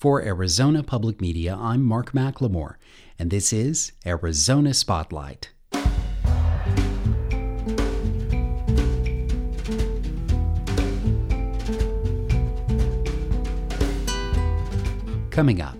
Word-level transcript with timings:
For 0.00 0.22
Arizona 0.22 0.82
Public 0.82 1.20
Media, 1.20 1.54
I'm 1.60 1.82
Mark 1.84 2.12
McLemore, 2.12 2.76
and 3.18 3.28
this 3.28 3.52
is 3.52 3.92
Arizona 4.06 4.72
Spotlight. 4.72 5.50
Coming 15.28 15.60
up, 15.60 15.76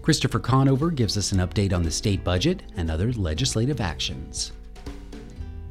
Christopher 0.00 0.38
Conover 0.38 0.90
gives 0.90 1.18
us 1.18 1.32
an 1.32 1.40
update 1.40 1.74
on 1.74 1.82
the 1.82 1.90
state 1.90 2.24
budget 2.24 2.62
and 2.78 2.90
other 2.90 3.12
legislative 3.12 3.82
actions. 3.82 4.52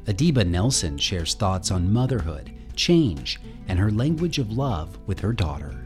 Adiba 0.04 0.46
Nelson 0.46 0.96
shares 0.96 1.34
thoughts 1.34 1.72
on 1.72 1.92
motherhood, 1.92 2.52
change, 2.76 3.40
and 3.66 3.80
her 3.80 3.90
language 3.90 4.38
of 4.38 4.52
love 4.52 4.96
with 5.08 5.18
her 5.18 5.32
daughter. 5.32 5.85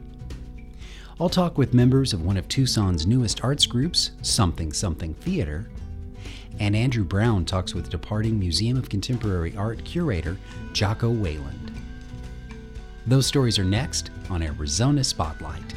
I'll 1.21 1.29
talk 1.29 1.59
with 1.59 1.75
members 1.75 2.15
of 2.15 2.25
one 2.25 2.39
of 2.39 2.49
Tucson's 2.49 3.07
newest 3.07 3.45
arts 3.45 3.67
groups, 3.67 4.13
Something 4.23 4.73
Something 4.73 5.13
Theater, 5.13 5.69
and 6.59 6.75
Andrew 6.75 7.05
Brown 7.05 7.45
talks 7.45 7.75
with 7.75 7.91
departing 7.91 8.39
Museum 8.39 8.79
of 8.79 8.89
Contemporary 8.89 9.55
Art 9.55 9.85
curator 9.85 10.39
Jocko 10.73 11.11
Weyland. 11.11 11.73
Those 13.07 13.27
stories 13.27 13.59
are 13.59 13.65
next 13.65 14.11
on 14.31 14.43
Arizona 14.43 15.05
Spotlight. 15.05 15.75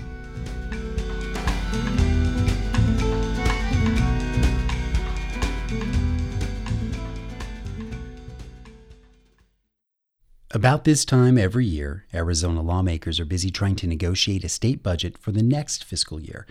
About 10.53 10.83
this 10.83 11.03
time 11.03 11.39
every 11.39 11.65
year, 11.65 12.05
Arizona 12.13 12.61
lawmakers 12.61 13.19
are 13.19 13.25
busy 13.25 13.49
trying 13.49 13.75
to 13.77 13.87
negotiate 13.87 14.43
a 14.43 14.49
state 14.49 14.83
budget 14.83 15.17
for 15.17 15.31
the 15.31 15.41
next 15.41 15.83
fiscal 15.83 16.21
year. 16.21 16.45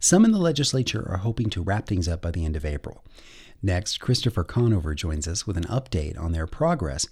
Some 0.00 0.24
in 0.24 0.32
the 0.32 0.40
legislature 0.40 1.08
are 1.08 1.18
hoping 1.18 1.50
to 1.50 1.62
wrap 1.62 1.86
things 1.86 2.08
up 2.08 2.20
by 2.20 2.32
the 2.32 2.44
end 2.44 2.56
of 2.56 2.64
April. 2.64 3.04
Next, 3.62 4.00
Christopher 4.00 4.42
Conover 4.42 4.92
joins 4.92 5.28
us 5.28 5.46
with 5.46 5.56
an 5.56 5.66
update 5.66 6.18
on 6.18 6.32
their 6.32 6.48
progress. 6.48 7.06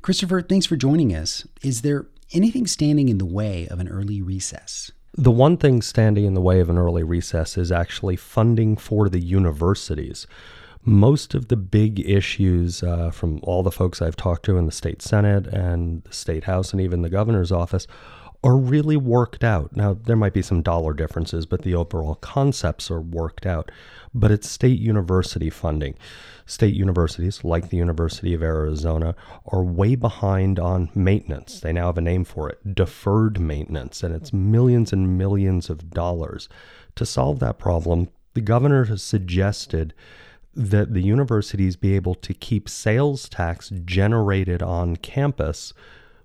Christopher, 0.00 0.40
thanks 0.40 0.64
for 0.64 0.76
joining 0.76 1.14
us. 1.14 1.46
Is 1.62 1.82
there 1.82 2.06
anything 2.32 2.66
standing 2.66 3.10
in 3.10 3.18
the 3.18 3.26
way 3.26 3.68
of 3.68 3.78
an 3.78 3.88
early 3.88 4.22
recess? 4.22 4.90
The 5.12 5.30
one 5.30 5.58
thing 5.58 5.82
standing 5.82 6.24
in 6.24 6.32
the 6.32 6.40
way 6.40 6.60
of 6.60 6.70
an 6.70 6.78
early 6.78 7.02
recess 7.02 7.58
is 7.58 7.70
actually 7.70 8.16
funding 8.16 8.78
for 8.78 9.10
the 9.10 9.20
universities 9.20 10.26
most 10.84 11.34
of 11.34 11.48
the 11.48 11.56
big 11.56 12.00
issues 12.00 12.82
uh, 12.82 13.10
from 13.10 13.38
all 13.42 13.62
the 13.62 13.70
folks 13.70 14.02
I've 14.02 14.16
talked 14.16 14.44
to 14.46 14.56
in 14.56 14.66
the 14.66 14.72
state 14.72 15.00
senate 15.00 15.46
and 15.46 16.02
the 16.04 16.12
state 16.12 16.44
house 16.44 16.72
and 16.72 16.80
even 16.80 17.02
the 17.02 17.08
governor's 17.08 17.52
office 17.52 17.86
are 18.44 18.56
really 18.56 18.96
worked 18.96 19.44
out. 19.44 19.76
Now, 19.76 19.94
there 19.94 20.16
might 20.16 20.32
be 20.32 20.42
some 20.42 20.62
dollar 20.62 20.94
differences, 20.94 21.46
but 21.46 21.62
the 21.62 21.74
overall 21.76 22.16
concepts 22.16 22.90
are 22.90 23.00
worked 23.00 23.46
out. 23.46 23.70
But 24.12 24.32
it's 24.32 24.50
state 24.50 24.80
university 24.80 25.48
funding. 25.48 25.94
State 26.44 26.74
universities, 26.74 27.44
like 27.44 27.70
the 27.70 27.76
University 27.76 28.34
of 28.34 28.42
Arizona, 28.42 29.14
are 29.46 29.62
way 29.62 29.94
behind 29.94 30.58
on 30.58 30.90
maintenance. 30.94 31.60
They 31.60 31.72
now 31.72 31.86
have 31.86 31.98
a 31.98 32.02
name 32.02 32.24
for 32.24 32.48
it 32.50 32.74
deferred 32.74 33.38
maintenance, 33.38 34.02
and 34.02 34.12
it's 34.12 34.32
millions 34.32 34.92
and 34.92 35.16
millions 35.16 35.70
of 35.70 35.90
dollars. 35.90 36.48
To 36.96 37.06
solve 37.06 37.38
that 37.38 37.58
problem, 37.58 38.08
the 38.34 38.40
governor 38.40 38.84
has 38.86 39.02
suggested 39.02 39.94
that 40.54 40.92
the 40.92 41.00
universities 41.00 41.76
be 41.76 41.94
able 41.94 42.14
to 42.14 42.34
keep 42.34 42.68
sales 42.68 43.28
tax 43.28 43.70
generated 43.84 44.62
on 44.62 44.96
campus 44.96 45.72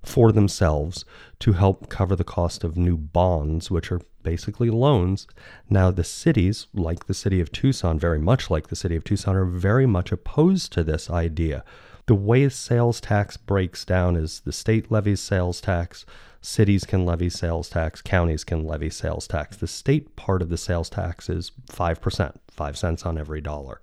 for 0.04 0.32
themselves 0.32 1.06
to 1.40 1.54
help 1.54 1.90
cover 1.90 2.16
the 2.16 2.24
cost 2.24 2.64
of 2.64 2.78
new 2.78 2.98
bonds, 2.98 3.70
which 3.70 3.92
are 3.92 4.02
basically 4.24 4.70
loans. 4.70 5.28
Now, 5.70 5.92
the 5.92 6.04
cities, 6.04 6.68
like 6.74 7.06
the 7.06 7.14
city 7.14 7.40
of 7.40 7.52
Tucson, 7.52 8.00
very 8.00 8.20
much 8.20 8.50
like 8.50 8.68
the 8.68 8.76
city 8.76 8.96
of 8.96 9.04
Tucson, 9.04 9.36
are 9.36 9.46
very 9.46 9.86
much 9.86 10.12
opposed 10.12 10.72
to 10.74 10.84
this 10.84 11.10
idea. 11.10 11.64
The 12.06 12.16
way 12.16 12.48
sales 12.50 13.02
tax 13.02 13.36
breaks 13.36 13.84
down 13.84 14.16
is 14.16 14.42
the 14.42 14.54
state 14.54 14.92
levies 14.92 15.20
sales 15.20 15.60
tax, 15.60 16.06
cities 16.42 16.86
can 16.86 17.06
levy 17.06 17.30
sales 17.30 17.70
tax, 17.70 18.02
counties 18.02 18.46
can 18.46 18.64
levy 18.64 18.90
sales 18.90 19.28
tax. 19.28 19.58
The 19.58 19.68
state 19.68 20.16
part 20.16 20.42
of 20.42 20.50
the 20.50 20.58
sales 20.58 20.90
tax 20.90 21.30
is 21.30 21.52
5%, 21.68 22.36
5 22.50 22.78
cents 22.78 23.06
on 23.06 23.18
every 23.18 23.42
dollar 23.42 23.82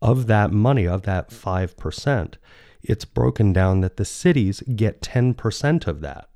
of 0.00 0.26
that 0.26 0.52
money, 0.52 0.86
of 0.86 1.02
that 1.02 1.30
5%, 1.30 2.34
it's 2.82 3.04
broken 3.04 3.52
down 3.52 3.80
that 3.80 3.96
the 3.96 4.04
cities 4.04 4.62
get 4.74 5.02
10% 5.02 5.86
of 5.86 6.00
that. 6.00 6.28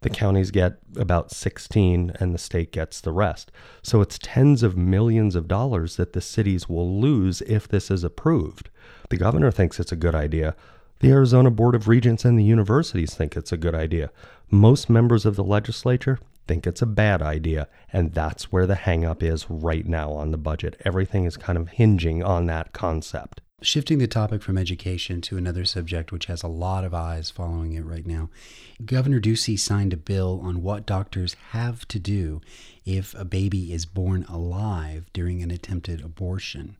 The 0.00 0.10
counties 0.10 0.50
get 0.50 0.78
about 0.96 1.30
16 1.30 2.12
and 2.20 2.34
the 2.34 2.38
state 2.38 2.70
gets 2.70 3.00
the 3.00 3.12
rest. 3.12 3.50
So 3.82 4.00
it's 4.00 4.18
tens 4.18 4.62
of 4.62 4.76
millions 4.76 5.34
of 5.34 5.48
dollars 5.48 5.96
that 5.96 6.12
the 6.12 6.20
cities 6.20 6.68
will 6.68 7.00
lose 7.00 7.40
if 7.42 7.66
this 7.66 7.90
is 7.90 8.04
approved. 8.04 8.68
The 9.08 9.16
governor 9.16 9.50
thinks 9.50 9.80
it's 9.80 9.92
a 9.92 9.96
good 9.96 10.14
idea. 10.14 10.54
The 11.00 11.10
Arizona 11.10 11.50
Board 11.50 11.74
of 11.74 11.88
Regents 11.88 12.24
and 12.24 12.38
the 12.38 12.44
universities 12.44 13.14
think 13.14 13.36
it's 13.36 13.52
a 13.52 13.56
good 13.56 13.74
idea. 13.74 14.10
Most 14.50 14.88
members 14.88 15.26
of 15.26 15.36
the 15.36 15.44
legislature 15.44 16.18
think 16.46 16.66
it's 16.66 16.82
a 16.82 16.86
bad 16.86 17.22
idea. 17.22 17.68
And 17.92 18.12
that's 18.12 18.52
where 18.52 18.66
the 18.66 18.74
hangup 18.74 19.22
is 19.22 19.46
right 19.48 19.86
now 19.86 20.12
on 20.12 20.30
the 20.30 20.38
budget. 20.38 20.80
Everything 20.84 21.24
is 21.24 21.36
kind 21.36 21.58
of 21.58 21.68
hinging 21.68 22.22
on 22.22 22.46
that 22.46 22.72
concept. 22.72 23.40
Shifting 23.62 23.98
the 23.98 24.06
topic 24.06 24.42
from 24.42 24.58
education 24.58 25.22
to 25.22 25.38
another 25.38 25.64
subject 25.64 26.12
which 26.12 26.26
has 26.26 26.42
a 26.42 26.48
lot 26.48 26.84
of 26.84 26.92
eyes 26.92 27.30
following 27.30 27.72
it 27.72 27.86
right 27.86 28.06
now, 28.06 28.28
Governor 28.84 29.18
Ducey 29.18 29.58
signed 29.58 29.94
a 29.94 29.96
bill 29.96 30.40
on 30.42 30.62
what 30.62 30.84
doctors 30.84 31.34
have 31.52 31.88
to 31.88 31.98
do 31.98 32.42
if 32.84 33.14
a 33.14 33.24
baby 33.24 33.72
is 33.72 33.86
born 33.86 34.24
alive 34.28 35.06
during 35.14 35.42
an 35.42 35.50
attempted 35.50 36.02
abortion. 36.02 36.76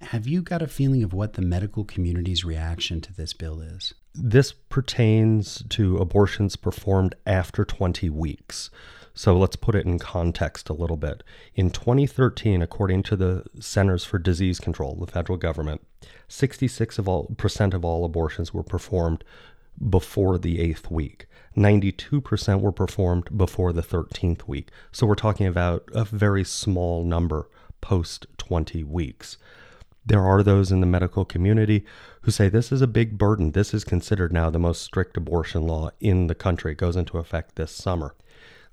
Have 0.00 0.26
you 0.26 0.40
got 0.40 0.62
a 0.62 0.66
feeling 0.66 1.02
of 1.02 1.12
what 1.12 1.34
the 1.34 1.42
medical 1.42 1.84
community's 1.84 2.44
reaction 2.44 3.02
to 3.02 3.12
this 3.12 3.34
bill 3.34 3.60
is? 3.60 3.92
This 4.14 4.52
pertains 4.52 5.62
to 5.70 5.98
abortions 5.98 6.56
performed 6.56 7.14
after 7.26 7.64
20 7.64 8.08
weeks. 8.10 8.70
So 9.16 9.34
let's 9.34 9.56
put 9.56 9.74
it 9.74 9.86
in 9.86 9.98
context 9.98 10.68
a 10.68 10.74
little 10.74 10.98
bit. 10.98 11.22
In 11.54 11.70
2013, 11.70 12.60
according 12.60 13.02
to 13.04 13.16
the 13.16 13.44
Centers 13.58 14.04
for 14.04 14.18
Disease 14.18 14.60
Control, 14.60 14.94
the 14.94 15.10
federal 15.10 15.38
government, 15.38 15.80
66 16.28 16.98
of 16.98 17.08
all 17.08 17.34
percent 17.38 17.72
of 17.72 17.82
all 17.82 18.04
abortions 18.04 18.52
were 18.52 18.62
performed 18.62 19.24
before 19.88 20.36
the 20.36 20.60
eighth 20.60 20.90
week. 20.90 21.26
92% 21.56 22.60
were 22.60 22.72
performed 22.72 23.34
before 23.34 23.72
the 23.72 23.82
13th 23.82 24.46
week. 24.46 24.68
So 24.92 25.06
we're 25.06 25.14
talking 25.14 25.46
about 25.46 25.88
a 25.94 26.04
very 26.04 26.44
small 26.44 27.02
number 27.02 27.48
post 27.80 28.26
20 28.36 28.84
weeks. 28.84 29.38
There 30.04 30.22
are 30.22 30.42
those 30.42 30.70
in 30.70 30.80
the 30.80 30.86
medical 30.86 31.24
community 31.24 31.86
who 32.22 32.30
say 32.30 32.50
this 32.50 32.70
is 32.70 32.82
a 32.82 32.86
big 32.86 33.16
burden. 33.16 33.52
This 33.52 33.72
is 33.72 33.82
considered 33.82 34.32
now 34.32 34.50
the 34.50 34.58
most 34.58 34.82
strict 34.82 35.16
abortion 35.16 35.66
law 35.66 35.90
in 36.00 36.26
the 36.26 36.34
country. 36.34 36.72
It 36.72 36.78
goes 36.78 36.96
into 36.96 37.16
effect 37.16 37.56
this 37.56 37.72
summer. 37.72 38.14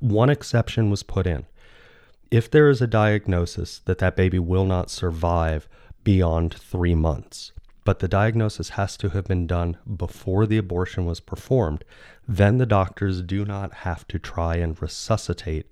One 0.03 0.29
exception 0.29 0.89
was 0.89 1.01
put 1.01 1.25
in. 1.25 1.45
If 2.29 2.51
there 2.51 2.67
is 2.67 2.81
a 2.81 2.87
diagnosis 2.87 3.79
that 3.85 3.99
that 3.99 4.17
baby 4.17 4.37
will 4.37 4.65
not 4.65 4.89
survive 4.89 5.69
beyond 6.03 6.53
three 6.53 6.93
months, 6.93 7.53
but 7.85 7.99
the 7.99 8.09
diagnosis 8.09 8.71
has 8.71 8.97
to 8.97 9.11
have 9.11 9.23
been 9.23 9.47
done 9.47 9.77
before 9.95 10.45
the 10.45 10.57
abortion 10.57 11.05
was 11.05 11.21
performed, 11.21 11.85
then 12.27 12.57
the 12.57 12.65
doctors 12.65 13.21
do 13.21 13.45
not 13.45 13.73
have 13.73 14.05
to 14.09 14.19
try 14.19 14.57
and 14.57 14.81
resuscitate. 14.81 15.67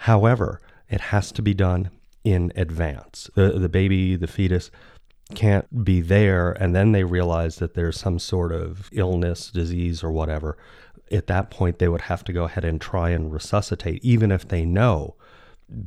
However, 0.00 0.60
it 0.90 1.00
has 1.00 1.32
to 1.32 1.40
be 1.40 1.54
done 1.54 1.88
in 2.24 2.52
advance. 2.54 3.30
The, 3.34 3.58
the 3.58 3.70
baby, 3.70 4.16
the 4.16 4.26
fetus, 4.26 4.70
can't 5.34 5.82
be 5.82 6.02
there 6.02 6.52
and 6.52 6.76
then 6.76 6.92
they 6.92 7.04
realize 7.04 7.56
that 7.56 7.72
there's 7.72 7.98
some 7.98 8.18
sort 8.18 8.52
of 8.52 8.90
illness, 8.92 9.50
disease, 9.50 10.04
or 10.04 10.12
whatever. 10.12 10.58
At 11.12 11.26
that 11.26 11.50
point, 11.50 11.78
they 11.78 11.88
would 11.88 12.02
have 12.02 12.24
to 12.24 12.32
go 12.32 12.44
ahead 12.44 12.64
and 12.64 12.80
try 12.80 13.10
and 13.10 13.32
resuscitate, 13.32 14.04
even 14.04 14.32
if 14.32 14.48
they 14.48 14.64
know, 14.64 15.14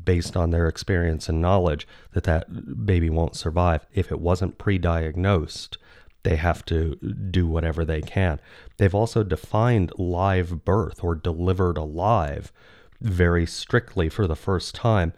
based 0.04 0.38
on 0.38 0.52
their 0.52 0.68
experience 0.68 1.28
and 1.30 1.42
knowledge, 1.42 1.88
that 2.14 2.24
that 2.24 2.86
baby 2.86 3.10
won't 3.10 3.36
survive. 3.36 3.86
If 3.94 4.12
it 4.12 4.20
wasn't 4.20 4.58
pre 4.58 4.78
diagnosed, 4.78 5.78
they 6.24 6.36
have 6.36 6.66
to 6.66 6.96
do 6.96 7.48
whatever 7.48 7.86
they 7.86 8.02
can. 8.02 8.40
They've 8.78 8.96
also 8.96 9.24
defined 9.24 9.92
live 9.98 10.66
birth 10.66 11.04
or 11.04 11.16
delivered 11.16 11.78
alive 11.78 12.52
very 13.00 13.46
strictly 13.46 14.10
for 14.10 14.26
the 14.28 14.36
first 14.36 14.74
time. 14.74 15.14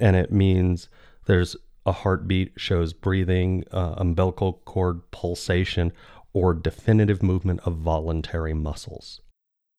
And 0.00 0.16
it 0.16 0.32
means 0.32 0.88
there's 1.26 1.56
a 1.84 1.92
heartbeat 1.92 2.52
shows 2.56 2.92
breathing, 2.92 3.64
uh, 3.70 3.94
umbilical 3.96 4.54
cord 4.64 5.10
pulsation, 5.10 5.92
or 6.32 6.52
definitive 6.52 7.22
movement 7.22 7.60
of 7.64 7.76
voluntary 7.76 8.54
muscles. 8.54 9.20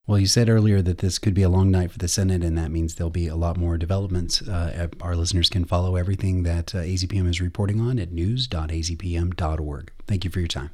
Well, 0.08 0.20
you 0.20 0.26
said 0.26 0.48
earlier 0.48 0.82
that 0.84 1.00
this 1.00 1.20
could 1.20 1.34
be 1.34 1.44
a 1.44 1.50
long 1.50 1.70
night 1.70 1.92
for 1.92 1.98
the 1.98 2.08
Senate, 2.08 2.42
and 2.42 2.58
that 2.58 2.72
means 2.72 2.96
there'll 2.96 3.10
be 3.10 3.28
a 3.28 3.36
lot 3.36 3.58
more 3.58 3.78
developments. 3.78 4.42
Uh, 4.42 4.88
our 5.02 5.18
listeners 5.18 5.50
can 5.50 5.66
follow 5.66 5.98
everything 5.98 6.44
that 6.44 6.74
uh, 6.74 6.78
AZPM 6.78 7.28
is 7.28 7.42
reporting 7.42 7.82
on 7.82 8.00
at 8.00 8.14
news.azpm.org. 8.14 9.92
Thank 10.08 10.24
you 10.24 10.32
for 10.32 10.40
your 10.40 10.48
time. 10.48 10.70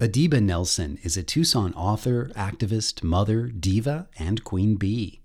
Adiba 0.00 0.42
Nelson 0.42 1.00
is 1.02 1.18
a 1.18 1.22
Tucson 1.22 1.74
author, 1.74 2.30
activist, 2.34 3.02
mother, 3.02 3.48
diva, 3.48 4.08
and 4.18 4.42
queen 4.42 4.76
bee. 4.76 5.20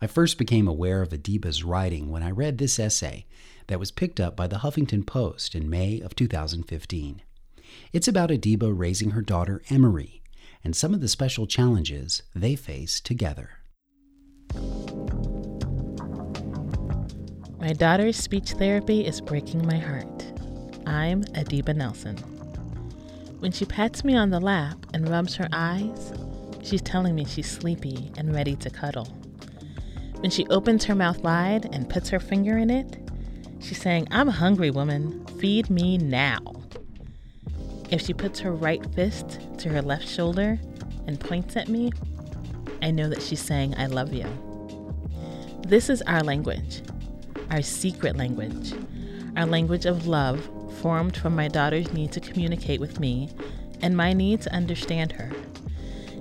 I 0.00 0.06
first 0.06 0.38
became 0.38 0.68
aware 0.68 1.02
of 1.02 1.08
Adiba's 1.08 1.64
writing 1.64 2.12
when 2.12 2.22
I 2.22 2.30
read 2.30 2.58
this 2.58 2.78
essay 2.78 3.26
that 3.66 3.80
was 3.80 3.90
picked 3.90 4.20
up 4.20 4.36
by 4.36 4.46
the 4.46 4.58
Huffington 4.58 5.04
Post 5.04 5.56
in 5.56 5.68
May 5.68 6.00
of 6.00 6.14
2015. 6.14 7.22
It's 7.92 8.06
about 8.06 8.30
Adiba 8.30 8.72
raising 8.72 9.10
her 9.10 9.22
daughter 9.22 9.62
Emery 9.68 10.22
and 10.64 10.74
some 10.74 10.94
of 10.94 11.00
the 11.00 11.08
special 11.08 11.46
challenges 11.46 12.22
they 12.34 12.56
face 12.56 13.00
together. 13.00 13.50
My 17.60 17.72
daughter's 17.72 18.16
speech 18.16 18.52
therapy 18.52 19.06
is 19.06 19.20
breaking 19.20 19.66
my 19.66 19.78
heart. 19.78 20.24
I'm 20.86 21.22
Adiba 21.34 21.74
Nelson. 21.74 22.16
When 23.38 23.52
she 23.52 23.64
pats 23.64 24.04
me 24.04 24.16
on 24.16 24.30
the 24.30 24.40
lap 24.40 24.86
and 24.92 25.08
rubs 25.08 25.34
her 25.36 25.48
eyes, 25.52 26.12
she's 26.62 26.82
telling 26.82 27.14
me 27.14 27.24
she's 27.24 27.50
sleepy 27.50 28.10
and 28.16 28.34
ready 28.34 28.56
to 28.56 28.70
cuddle. 28.70 29.06
When 30.20 30.30
she 30.30 30.46
opens 30.46 30.84
her 30.84 30.94
mouth 30.94 31.18
wide 31.22 31.68
and 31.74 31.88
puts 31.88 32.08
her 32.08 32.20
finger 32.20 32.56
in 32.56 32.70
it, 32.70 32.98
she's 33.60 33.80
saying, 33.80 34.08
I'm 34.10 34.28
hungry 34.28 34.70
woman, 34.70 35.26
feed 35.38 35.68
me 35.68 35.98
now. 35.98 36.40
If 37.90 38.02
she 38.02 38.14
puts 38.14 38.40
her 38.40 38.52
right 38.52 38.84
fist 38.94 39.40
to 39.58 39.68
her 39.68 39.82
left 39.82 40.08
shoulder 40.08 40.58
and 41.06 41.20
points 41.20 41.56
at 41.56 41.68
me, 41.68 41.92
I 42.82 42.90
know 42.90 43.08
that 43.08 43.22
she's 43.22 43.40
saying, 43.40 43.74
I 43.76 43.86
love 43.86 44.12
you. 44.12 44.26
This 45.66 45.88
is 45.88 46.02
our 46.02 46.22
language, 46.22 46.82
our 47.50 47.62
secret 47.62 48.16
language, 48.16 48.72
our 49.36 49.46
language 49.46 49.86
of 49.86 50.06
love 50.06 50.48
formed 50.80 51.16
from 51.16 51.34
my 51.34 51.48
daughter's 51.48 51.92
need 51.92 52.12
to 52.12 52.20
communicate 52.20 52.80
with 52.80 53.00
me 53.00 53.30
and 53.80 53.96
my 53.96 54.12
need 54.12 54.40
to 54.42 54.52
understand 54.52 55.12
her. 55.12 55.30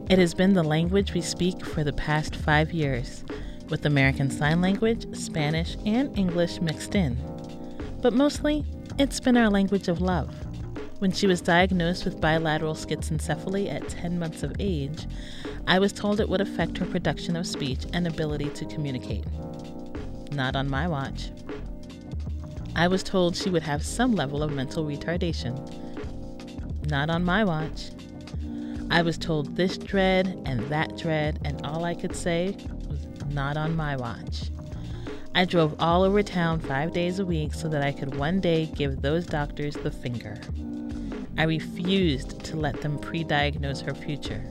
It 0.09 0.19
has 0.19 0.33
been 0.33 0.53
the 0.53 0.63
language 0.63 1.13
we 1.13 1.21
speak 1.21 1.65
for 1.65 1.83
the 1.83 1.93
past 1.93 2.35
five 2.35 2.71
years, 2.73 3.23
with 3.69 3.85
American 3.85 4.29
Sign 4.29 4.61
Language, 4.61 5.05
Spanish, 5.15 5.77
and 5.85 6.15
English 6.17 6.61
mixed 6.61 6.93
in. 6.93 7.17
But 8.01 8.13
mostly, 8.13 8.65
it's 8.99 9.19
been 9.19 9.37
our 9.37 9.49
language 9.49 9.87
of 9.87 10.01
love. 10.01 10.42
When 11.03 11.11
she 11.11 11.27
was 11.27 11.41
diagnosed 11.41 12.05
with 12.05 12.21
bilateral 12.21 12.75
schizencephaly 12.75 13.69
at 13.69 13.89
10 13.89 14.17
months 14.17 14.41
of 14.41 14.55
age, 14.57 15.05
I 15.67 15.77
was 15.77 15.91
told 15.91 16.21
it 16.21 16.29
would 16.29 16.39
affect 16.39 16.77
her 16.77 16.85
production 16.85 17.35
of 17.35 17.45
speech 17.45 17.85
and 17.91 18.07
ability 18.07 18.51
to 18.51 18.65
communicate. 18.67 19.25
Not 20.31 20.55
on 20.55 20.69
my 20.69 20.87
watch. 20.87 21.31
I 22.77 22.87
was 22.87 23.03
told 23.03 23.35
she 23.35 23.49
would 23.49 23.63
have 23.63 23.83
some 23.83 24.13
level 24.13 24.41
of 24.41 24.53
mental 24.53 24.85
retardation. 24.85 25.59
Not 26.89 27.09
on 27.09 27.25
my 27.25 27.43
watch. 27.43 27.91
I 28.89 29.01
was 29.01 29.17
told 29.17 29.57
this 29.57 29.77
dread 29.77 30.41
and 30.45 30.61
that 30.69 30.97
dread, 30.97 31.37
and 31.43 31.65
all 31.65 31.83
I 31.83 31.95
could 31.95 32.15
say 32.15 32.55
was 32.87 33.05
not 33.27 33.57
on 33.57 33.75
my 33.75 33.97
watch. 33.97 34.51
I 35.35 35.43
drove 35.43 35.75
all 35.79 36.03
over 36.03 36.23
town 36.23 36.61
five 36.61 36.93
days 36.93 37.19
a 37.19 37.25
week 37.25 37.53
so 37.53 37.67
that 37.67 37.83
I 37.83 37.91
could 37.91 38.15
one 38.15 38.39
day 38.39 38.67
give 38.67 39.01
those 39.01 39.25
doctors 39.25 39.75
the 39.75 39.91
finger. 39.91 40.39
I 41.37 41.43
refused 41.43 42.43
to 42.45 42.57
let 42.57 42.81
them 42.81 42.99
pre 42.99 43.23
diagnose 43.23 43.81
her 43.81 43.93
future. 43.93 44.43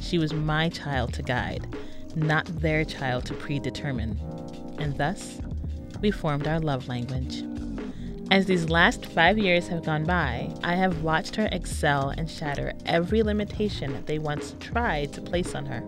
She 0.00 0.18
was 0.18 0.32
my 0.32 0.68
child 0.68 1.12
to 1.14 1.22
guide, 1.22 1.66
not 2.14 2.46
their 2.60 2.84
child 2.84 3.26
to 3.26 3.34
predetermine. 3.34 4.18
And 4.78 4.96
thus, 4.96 5.40
we 6.00 6.10
formed 6.10 6.46
our 6.46 6.60
love 6.60 6.88
language. 6.88 7.42
As 8.30 8.46
these 8.46 8.68
last 8.68 9.06
five 9.06 9.38
years 9.38 9.68
have 9.68 9.84
gone 9.84 10.04
by, 10.04 10.52
I 10.64 10.74
have 10.74 11.02
watched 11.02 11.36
her 11.36 11.48
excel 11.52 12.08
and 12.10 12.28
shatter 12.28 12.72
every 12.86 13.22
limitation 13.22 14.02
they 14.06 14.18
once 14.18 14.56
tried 14.60 15.12
to 15.12 15.20
place 15.20 15.54
on 15.54 15.66
her. 15.66 15.82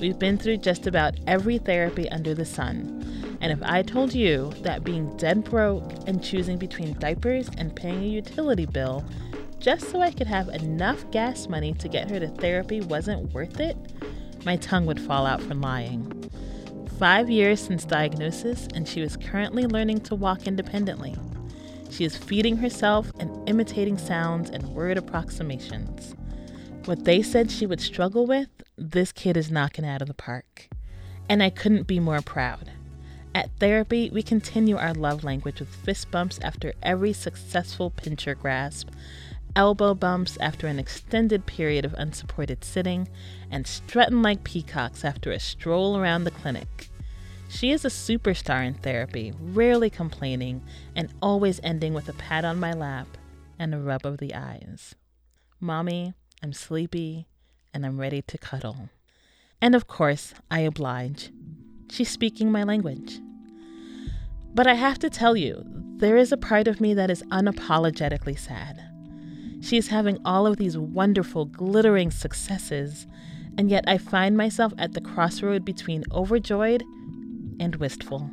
We've 0.00 0.18
been 0.18 0.36
through 0.36 0.58
just 0.58 0.86
about 0.86 1.14
every 1.26 1.58
therapy 1.58 2.08
under 2.10 2.34
the 2.34 2.44
sun. 2.44 3.03
And 3.40 3.52
if 3.52 3.62
I 3.62 3.82
told 3.82 4.14
you 4.14 4.52
that 4.62 4.84
being 4.84 5.16
dead 5.16 5.44
broke 5.44 5.90
and 6.06 6.22
choosing 6.22 6.58
between 6.58 6.98
diapers 6.98 7.48
and 7.56 7.74
paying 7.74 8.02
a 8.02 8.06
utility 8.06 8.66
bill 8.66 9.04
just 9.58 9.90
so 9.90 10.00
I 10.00 10.10
could 10.10 10.26
have 10.26 10.48
enough 10.48 11.10
gas 11.10 11.48
money 11.48 11.72
to 11.74 11.88
get 11.88 12.10
her 12.10 12.20
to 12.20 12.28
therapy 12.28 12.80
wasn't 12.80 13.32
worth 13.32 13.60
it, 13.60 13.76
my 14.44 14.56
tongue 14.56 14.86
would 14.86 15.00
fall 15.00 15.26
out 15.26 15.42
from 15.42 15.60
lying 15.60 16.24
five 16.98 17.28
years 17.28 17.60
since 17.60 17.84
diagnosis, 17.84 18.68
and 18.74 18.88
she 18.88 19.00
was 19.00 19.16
currently 19.16 19.66
learning 19.66 20.00
to 20.00 20.14
walk 20.14 20.46
independently. 20.46 21.16
She 21.90 22.04
is 22.04 22.16
feeding 22.16 22.56
herself 22.56 23.10
and 23.18 23.48
imitating 23.48 23.98
sounds 23.98 24.50
and 24.50 24.68
word 24.68 24.96
approximations. 24.96 26.14
What 26.84 27.04
they 27.04 27.22
said 27.22 27.50
she 27.50 27.66
would 27.66 27.80
struggle 27.80 28.26
with, 28.26 28.48
this 28.76 29.12
kid 29.12 29.36
is 29.36 29.50
knocking 29.50 29.84
out 29.84 30.02
of 30.02 30.08
the 30.08 30.14
park. 30.14 30.68
And 31.28 31.42
I 31.42 31.50
couldn't 31.50 31.86
be 31.86 32.00
more 32.00 32.20
proud. 32.20 32.70
At 33.34 33.50
therapy, 33.58 34.10
we 34.10 34.22
continue 34.22 34.76
our 34.76 34.94
love 34.94 35.24
language 35.24 35.58
with 35.58 35.74
fist 35.74 36.10
bumps 36.12 36.38
after 36.40 36.72
every 36.82 37.12
successful 37.12 37.90
pincher 37.90 38.36
grasp, 38.36 38.90
elbow 39.56 39.92
bumps 39.92 40.38
after 40.40 40.68
an 40.68 40.78
extended 40.78 41.44
period 41.44 41.84
of 41.84 41.94
unsupported 41.94 42.62
sitting, 42.62 43.08
and 43.50 43.66
strutting 43.66 44.22
like 44.22 44.44
peacocks 44.44 45.04
after 45.04 45.32
a 45.32 45.40
stroll 45.40 45.98
around 45.98 46.22
the 46.22 46.30
clinic. 46.30 46.90
She 47.48 47.72
is 47.72 47.84
a 47.84 47.88
superstar 47.88 48.64
in 48.64 48.74
therapy, 48.74 49.32
rarely 49.40 49.90
complaining, 49.90 50.62
and 50.94 51.12
always 51.20 51.60
ending 51.64 51.92
with 51.92 52.08
a 52.08 52.14
pat 52.14 52.44
on 52.44 52.60
my 52.60 52.72
lap 52.72 53.08
and 53.58 53.74
a 53.74 53.78
rub 53.78 54.06
of 54.06 54.18
the 54.18 54.34
eyes. 54.34 54.94
Mommy, 55.60 56.14
I'm 56.42 56.52
sleepy 56.52 57.26
and 57.72 57.84
I'm 57.84 57.98
ready 57.98 58.22
to 58.22 58.38
cuddle. 58.38 58.90
And 59.60 59.74
of 59.74 59.86
course, 59.86 60.34
I 60.50 60.60
oblige. 60.60 61.30
She's 61.90 62.08
speaking 62.08 62.50
my 62.50 62.64
language. 62.64 63.20
But 64.54 64.66
I 64.66 64.74
have 64.74 64.98
to 65.00 65.10
tell 65.10 65.36
you, 65.36 65.64
there 65.96 66.16
is 66.16 66.32
a 66.32 66.36
part 66.36 66.68
of 66.68 66.80
me 66.80 66.94
that 66.94 67.10
is 67.10 67.22
unapologetically 67.24 68.38
sad. 68.38 68.82
She 69.60 69.76
is 69.76 69.88
having 69.88 70.18
all 70.24 70.46
of 70.46 70.56
these 70.56 70.76
wonderful, 70.76 71.46
glittering 71.46 72.10
successes, 72.10 73.06
and 73.56 73.70
yet 73.70 73.84
I 73.86 73.98
find 73.98 74.36
myself 74.36 74.72
at 74.78 74.92
the 74.92 75.00
crossroad 75.00 75.64
between 75.64 76.04
overjoyed 76.12 76.82
and 77.60 77.76
wistful. 77.76 78.30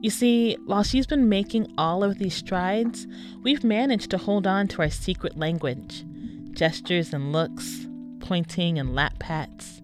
You 0.00 0.10
see, 0.10 0.56
while 0.66 0.82
she's 0.82 1.06
been 1.06 1.28
making 1.28 1.72
all 1.78 2.02
of 2.02 2.18
these 2.18 2.34
strides, 2.34 3.06
we've 3.42 3.62
managed 3.62 4.10
to 4.10 4.18
hold 4.18 4.46
on 4.46 4.66
to 4.68 4.82
our 4.82 4.90
secret 4.90 5.36
language 5.36 6.04
gestures 6.52 7.14
and 7.14 7.32
looks, 7.32 7.86
pointing 8.20 8.78
and 8.78 8.94
lap 8.94 9.18
pats. 9.18 9.81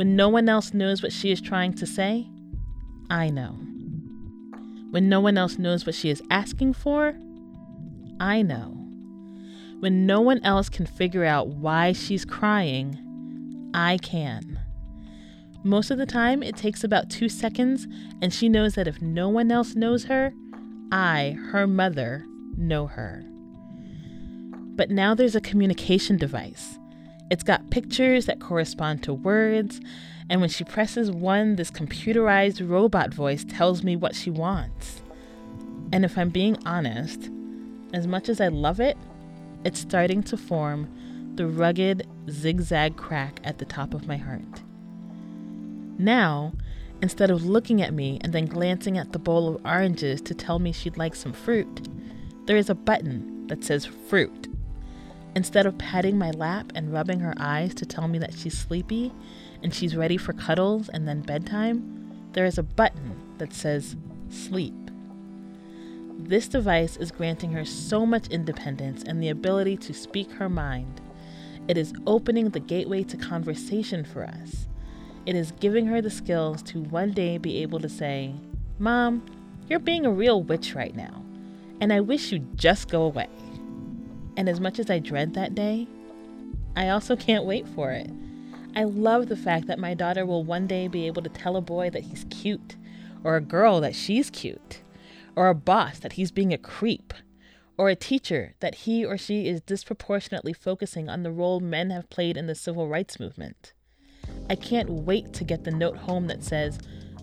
When 0.00 0.16
no 0.16 0.30
one 0.30 0.48
else 0.48 0.72
knows 0.72 1.02
what 1.02 1.12
she 1.12 1.30
is 1.30 1.42
trying 1.42 1.74
to 1.74 1.84
say, 1.84 2.26
I 3.10 3.28
know. 3.28 3.50
When 4.92 5.10
no 5.10 5.20
one 5.20 5.36
else 5.36 5.58
knows 5.58 5.84
what 5.84 5.94
she 5.94 6.08
is 6.08 6.22
asking 6.30 6.72
for, 6.72 7.14
I 8.18 8.40
know. 8.40 8.78
When 9.80 10.06
no 10.06 10.22
one 10.22 10.42
else 10.42 10.70
can 10.70 10.86
figure 10.86 11.26
out 11.26 11.48
why 11.48 11.92
she's 11.92 12.24
crying, 12.24 13.70
I 13.74 13.98
can. 13.98 14.58
Most 15.64 15.90
of 15.90 15.98
the 15.98 16.06
time, 16.06 16.42
it 16.42 16.56
takes 16.56 16.82
about 16.82 17.10
two 17.10 17.28
seconds, 17.28 17.86
and 18.22 18.32
she 18.32 18.48
knows 18.48 18.76
that 18.76 18.88
if 18.88 19.02
no 19.02 19.28
one 19.28 19.52
else 19.52 19.74
knows 19.74 20.04
her, 20.04 20.32
I, 20.90 21.36
her 21.52 21.66
mother, 21.66 22.24
know 22.56 22.86
her. 22.86 23.22
But 24.76 24.88
now 24.88 25.14
there's 25.14 25.36
a 25.36 25.42
communication 25.42 26.16
device. 26.16 26.79
It's 27.30 27.44
got 27.44 27.70
pictures 27.70 28.26
that 28.26 28.40
correspond 28.40 29.04
to 29.04 29.14
words, 29.14 29.80
and 30.28 30.40
when 30.40 30.50
she 30.50 30.64
presses 30.64 31.10
one, 31.10 31.56
this 31.56 31.70
computerized 31.70 32.68
robot 32.68 33.14
voice 33.14 33.44
tells 33.44 33.84
me 33.84 33.94
what 33.94 34.16
she 34.16 34.30
wants. 34.30 35.00
And 35.92 36.04
if 36.04 36.18
I'm 36.18 36.30
being 36.30 36.58
honest, 36.66 37.30
as 37.92 38.06
much 38.06 38.28
as 38.28 38.40
I 38.40 38.48
love 38.48 38.80
it, 38.80 38.96
it's 39.64 39.80
starting 39.80 40.22
to 40.24 40.36
form 40.36 40.88
the 41.36 41.46
rugged 41.46 42.06
zigzag 42.28 42.96
crack 42.96 43.40
at 43.44 43.58
the 43.58 43.64
top 43.64 43.94
of 43.94 44.08
my 44.08 44.16
heart. 44.16 44.62
Now, 45.98 46.52
instead 47.02 47.30
of 47.30 47.44
looking 47.44 47.80
at 47.80 47.94
me 47.94 48.18
and 48.22 48.32
then 48.32 48.46
glancing 48.46 48.98
at 48.98 49.12
the 49.12 49.18
bowl 49.18 49.48
of 49.48 49.64
oranges 49.64 50.20
to 50.22 50.34
tell 50.34 50.58
me 50.58 50.72
she'd 50.72 50.96
like 50.96 51.14
some 51.14 51.32
fruit, 51.32 51.88
there 52.46 52.56
is 52.56 52.70
a 52.70 52.74
button 52.74 53.46
that 53.46 53.64
says 53.64 53.86
fruit. 53.86 54.48
Instead 55.34 55.66
of 55.66 55.78
patting 55.78 56.18
my 56.18 56.30
lap 56.32 56.72
and 56.74 56.92
rubbing 56.92 57.20
her 57.20 57.34
eyes 57.38 57.74
to 57.74 57.86
tell 57.86 58.08
me 58.08 58.18
that 58.18 58.34
she's 58.34 58.58
sleepy 58.58 59.12
and 59.62 59.72
she's 59.72 59.96
ready 59.96 60.16
for 60.16 60.32
cuddles 60.32 60.88
and 60.88 61.06
then 61.06 61.20
bedtime, 61.20 62.12
there 62.32 62.46
is 62.46 62.58
a 62.58 62.62
button 62.62 63.16
that 63.38 63.52
says 63.52 63.96
sleep. 64.28 64.74
This 66.18 66.48
device 66.48 66.96
is 66.96 67.10
granting 67.10 67.52
her 67.52 67.64
so 67.64 68.04
much 68.04 68.28
independence 68.28 69.02
and 69.04 69.22
the 69.22 69.30
ability 69.30 69.76
to 69.78 69.94
speak 69.94 70.30
her 70.32 70.48
mind. 70.48 71.00
It 71.68 71.78
is 71.78 71.92
opening 72.06 72.50
the 72.50 72.60
gateway 72.60 73.04
to 73.04 73.16
conversation 73.16 74.04
for 74.04 74.24
us. 74.24 74.66
It 75.26 75.36
is 75.36 75.52
giving 75.52 75.86
her 75.86 76.02
the 76.02 76.10
skills 76.10 76.62
to 76.64 76.80
one 76.80 77.12
day 77.12 77.38
be 77.38 77.62
able 77.62 77.78
to 77.80 77.88
say, 77.88 78.34
Mom, 78.78 79.24
you're 79.68 79.78
being 79.78 80.04
a 80.06 80.10
real 80.10 80.42
witch 80.42 80.74
right 80.74 80.94
now, 80.94 81.24
and 81.80 81.92
I 81.92 82.00
wish 82.00 82.32
you'd 82.32 82.58
just 82.58 82.88
go 82.88 83.02
away. 83.02 83.28
And 84.36 84.48
as 84.48 84.60
much 84.60 84.78
as 84.78 84.90
I 84.90 84.98
dread 84.98 85.34
that 85.34 85.54
day, 85.54 85.86
I 86.76 86.88
also 86.88 87.16
can't 87.16 87.44
wait 87.44 87.68
for 87.68 87.92
it. 87.92 88.10
I 88.76 88.84
love 88.84 89.28
the 89.28 89.36
fact 89.36 89.66
that 89.66 89.78
my 89.78 89.94
daughter 89.94 90.24
will 90.24 90.44
one 90.44 90.66
day 90.66 90.86
be 90.86 91.06
able 91.06 91.22
to 91.22 91.28
tell 91.28 91.56
a 91.56 91.60
boy 91.60 91.90
that 91.90 92.04
he's 92.04 92.24
cute, 92.30 92.76
or 93.24 93.36
a 93.36 93.40
girl 93.40 93.80
that 93.80 93.94
she's 93.94 94.30
cute, 94.30 94.82
or 95.34 95.48
a 95.48 95.54
boss 95.54 95.98
that 95.98 96.12
he's 96.12 96.30
being 96.30 96.52
a 96.52 96.58
creep, 96.58 97.12
or 97.76 97.88
a 97.88 97.96
teacher 97.96 98.54
that 98.60 98.74
he 98.74 99.04
or 99.04 99.16
she 99.16 99.48
is 99.48 99.60
disproportionately 99.62 100.52
focusing 100.52 101.08
on 101.08 101.22
the 101.22 101.32
role 101.32 101.60
men 101.60 101.90
have 101.90 102.10
played 102.10 102.36
in 102.36 102.46
the 102.46 102.54
civil 102.54 102.86
rights 102.86 103.18
movement. 103.18 103.72
I 104.48 104.54
can't 104.54 104.90
wait 104.90 105.32
to 105.34 105.44
get 105.44 105.64
the 105.64 105.70
note 105.70 105.96
home 105.96 106.26
that 106.28 106.44
says, 106.44 106.78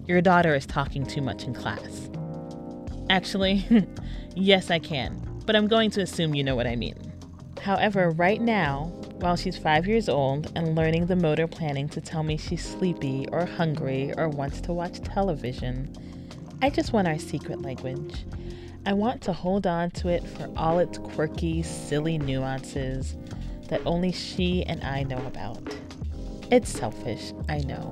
Your 0.05 0.21
daughter 0.21 0.55
is 0.55 0.65
talking 0.65 1.05
too 1.05 1.21
much 1.21 1.43
in 1.43 1.53
class. 1.53 2.09
Actually, 3.09 3.87
yes, 4.35 4.69
I 4.69 4.79
can, 4.79 5.26
but 5.47 5.55
I'm 5.55 5.67
going 5.67 5.89
to 5.91 6.01
assume 6.01 6.35
you 6.35 6.43
know 6.43 6.55
what 6.55 6.67
I 6.67 6.75
mean. 6.75 7.13
However, 7.61 8.11
right 8.11 8.41
now, 8.41 8.91
while 9.19 9.37
she's 9.37 9.57
five 9.57 9.87
years 9.87 10.09
old 10.09 10.51
and 10.55 10.75
learning 10.75 11.07
the 11.07 11.15
motor 11.15 11.47
planning 11.47 11.89
to 11.89 12.01
tell 12.01 12.21
me 12.21 12.37
she's 12.37 12.63
sleepy 12.63 13.25
or 13.31 13.45
hungry 13.45 14.13
or 14.17 14.29
wants 14.29 14.61
to 14.61 14.73
watch 14.73 15.01
television, 15.01 15.91
I 16.61 16.69
just 16.69 16.91
want 16.91 17.07
our 17.07 17.17
secret 17.17 17.61
language. 17.61 18.25
I 18.85 18.93
want 18.93 19.21
to 19.23 19.33
hold 19.33 19.65
on 19.65 19.89
to 19.91 20.09
it 20.09 20.27
for 20.27 20.51
all 20.57 20.79
its 20.79 20.97
quirky, 20.97 21.63
silly 21.63 22.17
nuances 22.17 23.15
that 23.69 23.81
only 23.85 24.11
she 24.11 24.63
and 24.63 24.83
I 24.83 25.03
know 25.03 25.25
about. 25.25 25.75
It's 26.51 26.69
selfish, 26.69 27.33
I 27.49 27.59
know. 27.59 27.91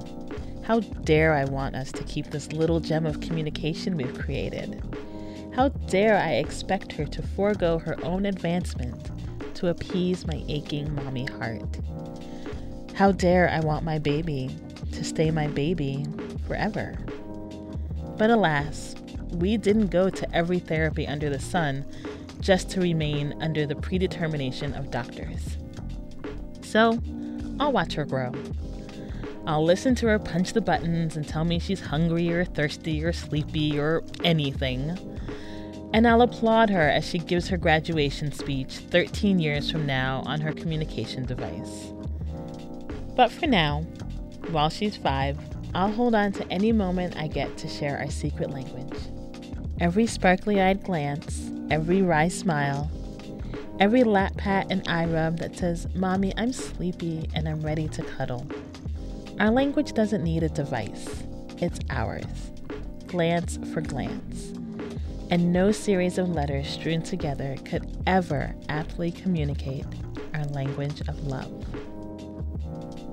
How 0.63 0.81
dare 0.81 1.33
I 1.33 1.45
want 1.45 1.75
us 1.75 1.91
to 1.93 2.03
keep 2.03 2.31
this 2.31 2.51
little 2.51 2.79
gem 2.79 3.05
of 3.05 3.21
communication 3.21 3.95
we've 3.97 4.17
created? 4.17 4.81
How 5.55 5.69
dare 5.69 6.17
I 6.17 6.33
expect 6.33 6.91
her 6.93 7.05
to 7.05 7.21
forego 7.21 7.79
her 7.79 7.95
own 8.03 8.25
advancement 8.25 9.09
to 9.55 9.69
appease 9.69 10.27
my 10.27 10.43
aching 10.49 10.93
mommy 10.93 11.25
heart. 11.25 11.79
How 12.93 13.13
dare 13.13 13.49
I 13.49 13.61
want 13.61 13.85
my 13.85 13.97
baby 13.97 14.53
to 14.91 15.03
stay 15.05 15.31
my 15.31 15.47
baby 15.47 16.05
forever? 16.45 16.97
But 18.17 18.31
alas, 18.31 18.95
we 19.31 19.55
didn't 19.55 19.87
go 19.87 20.09
to 20.09 20.35
every 20.35 20.59
therapy 20.59 21.07
under 21.07 21.29
the 21.29 21.39
sun 21.39 21.85
just 22.41 22.69
to 22.71 22.81
remain 22.81 23.41
under 23.41 23.65
the 23.65 23.75
predetermination 23.75 24.73
of 24.73 24.91
doctors. 24.91 25.57
So, 26.63 26.99
I'll 27.61 27.71
watch 27.71 27.93
her 27.93 28.03
grow. 28.03 28.33
I'll 29.47 29.63
listen 29.63 29.95
to 29.95 30.07
her 30.07 30.19
punch 30.19 30.51
the 30.51 30.59
buttons 30.59 31.15
and 31.15 31.25
tell 31.25 31.45
me 31.45 31.59
she's 31.59 31.79
hungry 31.79 32.29
or 32.33 32.43
thirsty 32.43 33.05
or 33.05 33.13
sleepy 33.13 33.79
or 33.79 34.03
anything 34.25 34.97
and 35.95 36.05
I'll 36.05 36.23
applaud 36.23 36.69
her 36.71 36.89
as 36.89 37.07
she 37.07 37.19
gives 37.19 37.47
her 37.47 37.55
graduation 37.55 38.29
speech 38.33 38.79
13 38.79 39.39
years 39.39 39.71
from 39.71 39.85
now 39.85 40.23
on 40.25 40.41
her 40.41 40.51
communication 40.51 41.25
device. 41.25 41.93
But 43.15 43.31
for 43.31 43.47
now, 43.47 43.83
while 44.51 44.69
she's 44.69 44.97
five, 44.97 45.39
I'll 45.73 45.93
hold 45.93 46.13
on 46.13 46.33
to 46.33 46.51
any 46.51 46.73
moment 46.73 47.15
I 47.15 47.29
get 47.29 47.57
to 47.59 47.69
share 47.69 47.97
our 47.97 48.09
secret 48.09 48.49
language. 48.49 48.99
Every 49.79 50.05
sparkly 50.05 50.61
eyed 50.61 50.83
glance, 50.83 51.49
every 51.71 52.01
wry 52.01 52.27
smile, 52.27 52.91
every 53.79 54.03
lap 54.03 54.35
pat 54.35 54.67
and 54.69 54.85
eye 54.89 55.05
rub 55.05 55.37
that 55.37 55.57
says, 55.57 55.87
Mommy, 55.95 56.33
I'm 56.35 56.51
sleepy 56.51 57.29
and 57.33 57.47
I'm 57.47 57.61
ready 57.61 57.87
to 57.87 58.03
cuddle. 58.03 58.45
Our 59.39 59.49
language 59.49 59.93
doesn't 59.93 60.25
need 60.25 60.43
a 60.43 60.49
device, 60.49 61.23
it's 61.59 61.79
ours. 61.89 62.51
Glance 63.07 63.59
for 63.73 63.79
glance 63.79 64.54
and 65.29 65.51
no 65.51 65.71
series 65.71 66.17
of 66.17 66.29
letters 66.29 66.67
strewn 66.67 67.01
together 67.01 67.55
could 67.65 67.85
ever 68.07 68.55
aptly 68.69 69.11
communicate 69.11 69.85
our 70.33 70.45
language 70.45 71.01
of 71.07 71.27
love. 71.27 71.51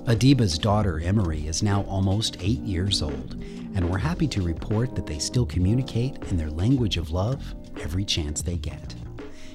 Adiba's 0.07 0.59
daughter, 0.59 1.01
Emery, 1.01 1.47
is 1.47 1.63
now 1.63 1.83
almost 1.83 2.37
eight 2.41 2.61
years 2.61 3.03
old, 3.03 3.35
and 3.75 3.89
we're 3.89 3.99
happy 3.99 4.27
to 4.29 4.43
report 4.43 4.95
that 4.95 5.07
they 5.07 5.19
still 5.19 5.47
communicate 5.47 6.19
in 6.31 6.37
their 6.37 6.51
language 6.51 6.97
of 6.97 7.11
love 7.11 7.55
every 7.81 8.05
chance 8.05 8.43
they 8.43 8.57
get. 8.57 8.95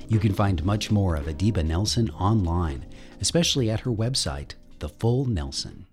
You 0.07 0.19
can 0.19 0.33
find 0.33 0.63
much 0.63 0.89
more 0.89 1.15
of 1.15 1.25
Adiba 1.25 1.65
Nelson 1.65 2.09
online, 2.11 2.85
especially 3.19 3.69
at 3.69 3.81
her 3.81 3.91
website, 3.91 4.53
The 4.79 4.89
Full 4.89 5.25
Nelson. 5.25 5.86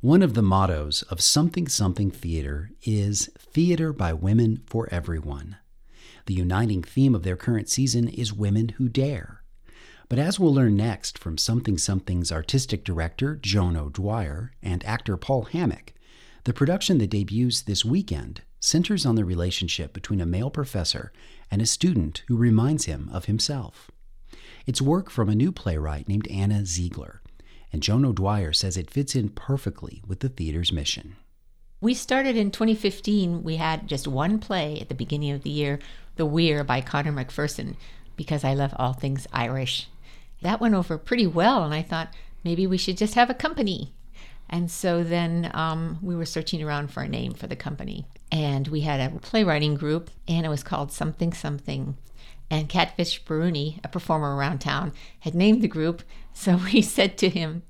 One 0.00 0.22
of 0.22 0.34
the 0.34 0.42
mottos 0.42 1.02
of 1.10 1.20
Something 1.20 1.66
Something 1.66 2.12
Theater 2.12 2.70
is 2.84 3.28
Theater 3.36 3.92
by 3.92 4.12
Women 4.12 4.62
for 4.64 4.88
Everyone. 4.92 5.56
The 6.26 6.34
uniting 6.34 6.84
theme 6.84 7.16
of 7.16 7.24
their 7.24 7.36
current 7.36 7.68
season 7.68 8.06
is 8.06 8.32
Women 8.32 8.68
Who 8.68 8.88
Dare. 8.88 9.42
But 10.08 10.20
as 10.20 10.38
we'll 10.38 10.54
learn 10.54 10.76
next 10.76 11.18
from 11.18 11.36
Something 11.36 11.78
Something's 11.78 12.30
artistic 12.30 12.84
director, 12.84 13.34
Joan 13.34 13.76
O'Dwyer, 13.76 14.52
and 14.62 14.84
actor 14.84 15.16
Paul 15.16 15.46
Hammock, 15.46 15.94
the 16.44 16.52
production 16.52 16.98
that 16.98 17.10
debuts 17.10 17.62
this 17.62 17.84
weekend 17.84 18.42
centers 18.60 19.04
on 19.04 19.16
the 19.16 19.24
relationship 19.24 19.92
between 19.92 20.20
a 20.20 20.26
male 20.26 20.50
professor 20.50 21.12
and 21.50 21.60
a 21.60 21.66
student 21.66 22.22
who 22.28 22.36
reminds 22.36 22.84
him 22.84 23.10
of 23.12 23.24
himself. 23.24 23.90
It's 24.64 24.80
work 24.80 25.10
from 25.10 25.28
a 25.28 25.34
new 25.34 25.50
playwright 25.50 26.08
named 26.08 26.28
Anna 26.28 26.64
Ziegler 26.64 27.20
and 27.72 27.82
Joan 27.82 28.04
O'Dwyer 28.04 28.52
says 28.52 28.76
it 28.76 28.90
fits 28.90 29.14
in 29.14 29.28
perfectly 29.30 30.02
with 30.06 30.20
the 30.20 30.28
theater's 30.28 30.72
mission. 30.72 31.16
We 31.80 31.94
started 31.94 32.36
in 32.36 32.50
2015. 32.50 33.44
We 33.44 33.56
had 33.56 33.86
just 33.86 34.08
one 34.08 34.38
play 34.40 34.80
at 34.80 34.88
the 34.88 34.94
beginning 34.94 35.30
of 35.30 35.42
the 35.42 35.50
year, 35.50 35.78
The 36.16 36.26
Weir 36.26 36.64
by 36.64 36.80
Conor 36.80 37.12
McPherson, 37.12 37.76
because 38.16 38.42
I 38.42 38.54
love 38.54 38.74
all 38.76 38.94
things 38.94 39.28
Irish. 39.32 39.88
That 40.42 40.60
went 40.60 40.74
over 40.74 40.98
pretty 40.98 41.26
well, 41.26 41.64
and 41.64 41.72
I 41.72 41.82
thought 41.82 42.14
maybe 42.42 42.66
we 42.66 42.78
should 42.78 42.96
just 42.96 43.14
have 43.14 43.30
a 43.30 43.34
company. 43.34 43.92
And 44.50 44.70
so 44.70 45.04
then 45.04 45.50
um, 45.54 45.98
we 46.02 46.16
were 46.16 46.24
searching 46.24 46.62
around 46.62 46.90
for 46.90 47.02
a 47.02 47.08
name 47.08 47.34
for 47.34 47.46
the 47.46 47.56
company. 47.56 48.06
And 48.32 48.66
we 48.68 48.80
had 48.80 49.00
a 49.00 49.18
playwriting 49.18 49.74
group, 49.74 50.10
and 50.26 50.44
it 50.44 50.48
was 50.48 50.62
called 50.62 50.90
Something 50.90 51.32
Something. 51.32 51.96
And 52.50 52.68
Catfish 52.68 53.22
Baruni, 53.24 53.78
a 53.84 53.88
performer 53.88 54.34
around 54.34 54.60
town, 54.60 54.92
had 55.20 55.34
named 55.34 55.62
the 55.62 55.68
group 55.68 56.02
so 56.38 56.60
we 56.72 56.82
said 56.82 57.18
to 57.18 57.28
him, 57.28 57.62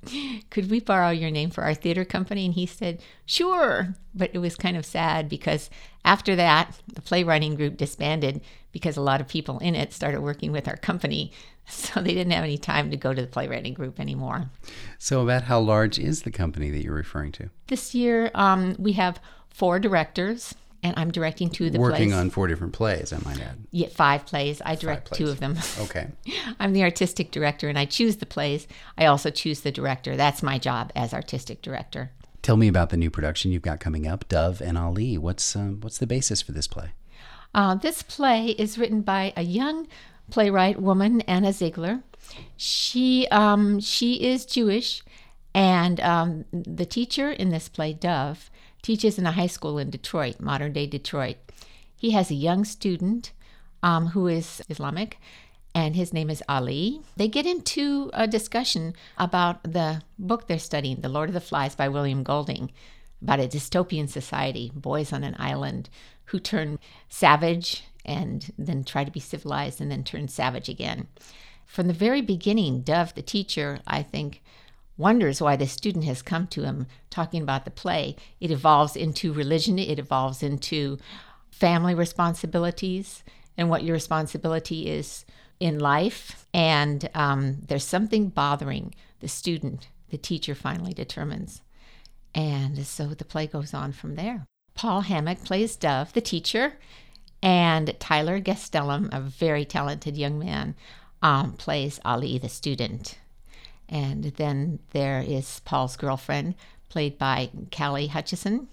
Could 0.50 0.70
we 0.70 0.80
borrow 0.80 1.08
your 1.08 1.30
name 1.30 1.48
for 1.48 1.64
our 1.64 1.72
theater 1.72 2.04
company? 2.04 2.44
And 2.44 2.54
he 2.54 2.66
said, 2.66 3.00
Sure. 3.24 3.94
But 4.14 4.30
it 4.34 4.38
was 4.38 4.56
kind 4.56 4.76
of 4.76 4.84
sad 4.84 5.28
because 5.28 5.70
after 6.04 6.36
that, 6.36 6.78
the 6.86 7.00
playwriting 7.00 7.54
group 7.54 7.78
disbanded 7.78 8.42
because 8.70 8.98
a 8.98 9.02
lot 9.02 9.22
of 9.22 9.28
people 9.28 9.58
in 9.60 9.74
it 9.74 9.94
started 9.94 10.20
working 10.20 10.52
with 10.52 10.68
our 10.68 10.76
company. 10.76 11.32
So 11.70 12.00
they 12.00 12.14
didn't 12.14 12.32
have 12.32 12.44
any 12.44 12.56
time 12.56 12.90
to 12.92 12.96
go 12.96 13.12
to 13.12 13.20
the 13.20 13.28
playwriting 13.28 13.74
group 13.74 14.00
anymore. 14.00 14.48
So, 14.96 15.20
about 15.20 15.42
how 15.42 15.60
large 15.60 15.98
is 15.98 16.22
the 16.22 16.30
company 16.30 16.70
that 16.70 16.82
you're 16.82 16.94
referring 16.94 17.30
to? 17.32 17.50
This 17.66 17.94
year, 17.94 18.30
um, 18.34 18.74
we 18.78 18.92
have 18.92 19.20
four 19.50 19.78
directors 19.78 20.54
and 20.82 20.94
I'm 20.96 21.10
directing 21.10 21.50
two 21.50 21.66
of 21.66 21.72
the 21.72 21.78
Working 21.80 22.10
plays. 22.10 22.20
on 22.20 22.30
four 22.30 22.46
different 22.46 22.72
plays, 22.72 23.12
I 23.12 23.18
might 23.24 23.40
add. 23.40 23.58
Yeah, 23.70 23.88
five 23.88 24.26
plays. 24.26 24.62
I 24.64 24.74
direct 24.74 25.08
plays. 25.08 25.18
two 25.18 25.28
of 25.28 25.40
them. 25.40 25.56
Okay. 25.80 26.08
I'm 26.58 26.72
the 26.72 26.82
artistic 26.82 27.30
director 27.30 27.68
and 27.68 27.78
I 27.78 27.84
choose 27.84 28.16
the 28.16 28.26
plays. 28.26 28.66
I 28.96 29.06
also 29.06 29.30
choose 29.30 29.60
the 29.60 29.72
director. 29.72 30.16
That's 30.16 30.42
my 30.42 30.58
job 30.58 30.92
as 30.94 31.14
artistic 31.14 31.62
director. 31.62 32.10
Tell 32.42 32.56
me 32.56 32.68
about 32.68 32.90
the 32.90 32.96
new 32.96 33.10
production 33.10 33.50
you've 33.52 33.62
got 33.62 33.80
coming 33.80 34.06
up, 34.06 34.28
Dov 34.28 34.60
and 34.60 34.78
Ali. 34.78 35.18
What's 35.18 35.56
um, 35.56 35.80
what's 35.80 35.98
the 35.98 36.06
basis 36.06 36.42
for 36.42 36.52
this 36.52 36.66
play? 36.66 36.92
Uh, 37.54 37.74
this 37.74 38.02
play 38.02 38.48
is 38.50 38.78
written 38.78 39.02
by 39.02 39.32
a 39.36 39.42
young 39.42 39.86
playwright 40.30 40.80
woman, 40.80 41.20
Anna 41.22 41.52
Ziegler. 41.52 42.02
She 42.56 43.26
um, 43.30 43.80
she 43.80 44.14
is 44.24 44.44
Jewish, 44.46 45.02
and 45.54 46.00
um, 46.00 46.44
the 46.52 46.86
teacher 46.86 47.30
in 47.30 47.50
this 47.50 47.68
play, 47.68 47.92
Dov, 47.92 48.50
teaches 48.88 49.18
in 49.18 49.26
a 49.26 49.32
high 49.32 49.46
school 49.46 49.76
in 49.76 49.90
Detroit, 49.90 50.40
modern 50.40 50.72
day 50.72 50.86
Detroit. 50.86 51.36
He 51.94 52.12
has 52.12 52.30
a 52.30 52.44
young 52.48 52.64
student 52.64 53.32
um, 53.82 54.06
who 54.06 54.26
is 54.28 54.62
Islamic, 54.70 55.18
and 55.74 55.94
his 55.94 56.14
name 56.14 56.30
is 56.30 56.42
Ali. 56.48 57.02
They 57.14 57.28
get 57.28 57.44
into 57.44 58.10
a 58.14 58.26
discussion 58.26 58.94
about 59.18 59.62
the 59.62 60.00
book 60.18 60.46
they're 60.46 60.58
studying, 60.58 61.02
The 61.02 61.10
Lord 61.10 61.28
of 61.28 61.34
the 61.34 61.48
Flies 61.48 61.74
by 61.74 61.90
William 61.90 62.22
Golding, 62.22 62.72
about 63.20 63.40
a 63.40 63.46
dystopian 63.46 64.08
society, 64.08 64.72
boys 64.74 65.12
on 65.12 65.22
an 65.22 65.36
island 65.38 65.90
who 66.30 66.40
turn 66.40 66.78
savage 67.10 67.84
and 68.06 68.54
then 68.56 68.84
try 68.84 69.04
to 69.04 69.10
be 69.10 69.20
civilized 69.20 69.82
and 69.82 69.90
then 69.90 70.02
turn 70.02 70.28
savage 70.28 70.70
again. 70.70 71.08
From 71.66 71.88
the 71.88 71.92
very 72.06 72.22
beginning, 72.22 72.80
Dov, 72.80 73.14
the 73.14 73.20
teacher, 73.20 73.80
I 73.86 74.02
think, 74.02 74.42
wonders 74.98 75.40
why 75.40 75.56
the 75.56 75.66
student 75.66 76.04
has 76.04 76.20
come 76.20 76.46
to 76.48 76.64
him 76.64 76.86
talking 77.08 77.40
about 77.42 77.64
the 77.64 77.70
play. 77.70 78.16
It 78.40 78.50
evolves 78.50 78.96
into 78.96 79.32
religion, 79.32 79.78
it 79.78 79.98
evolves 79.98 80.42
into 80.42 80.98
family 81.50 81.94
responsibilities 81.94 83.24
and 83.56 83.70
what 83.70 83.84
your 83.84 83.94
responsibility 83.94 84.88
is 84.88 85.24
in 85.58 85.78
life. 85.78 86.46
And 86.52 87.08
um, 87.14 87.58
there's 87.66 87.84
something 87.84 88.28
bothering 88.28 88.94
the 89.20 89.28
student, 89.28 89.88
the 90.10 90.18
teacher 90.18 90.54
finally 90.54 90.92
determines. 90.92 91.62
And 92.34 92.86
so 92.86 93.06
the 93.06 93.24
play 93.24 93.46
goes 93.46 93.74
on 93.74 93.92
from 93.92 94.14
there. 94.14 94.44
Paul 94.74 95.00
Hammock 95.02 95.44
plays 95.44 95.74
Dov, 95.74 96.12
the 96.12 96.20
teacher, 96.20 96.74
and 97.42 97.98
Tyler 97.98 98.40
Gastelum, 98.40 99.08
a 99.12 99.20
very 99.20 99.64
talented 99.64 100.16
young 100.16 100.38
man, 100.38 100.76
um, 101.20 101.54
plays 101.54 101.98
Ali, 102.04 102.38
the 102.38 102.48
student. 102.48 103.18
And 103.88 104.24
then 104.24 104.80
there 104.90 105.20
is 105.20 105.60
Paul's 105.64 105.96
girlfriend, 105.96 106.54
played 106.88 107.18
by 107.18 107.50
Callie 107.76 108.08
Hutchison. 108.08 108.68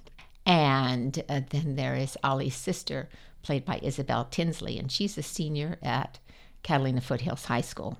And 0.45 1.23
uh, 1.27 1.41
then 1.49 1.75
there 1.75 1.95
is 1.95 2.17
Ali's 2.23 2.55
sister, 2.55 3.09
played 3.41 3.65
by 3.65 3.79
Isabel 3.81 4.25
Tinsley, 4.25 4.77
and 4.77 4.91
she's 4.91 5.17
a 5.17 5.23
senior 5.23 5.77
at 5.81 6.19
Catalina 6.63 7.01
Foothills 7.01 7.45
High 7.45 7.61
School. 7.61 7.97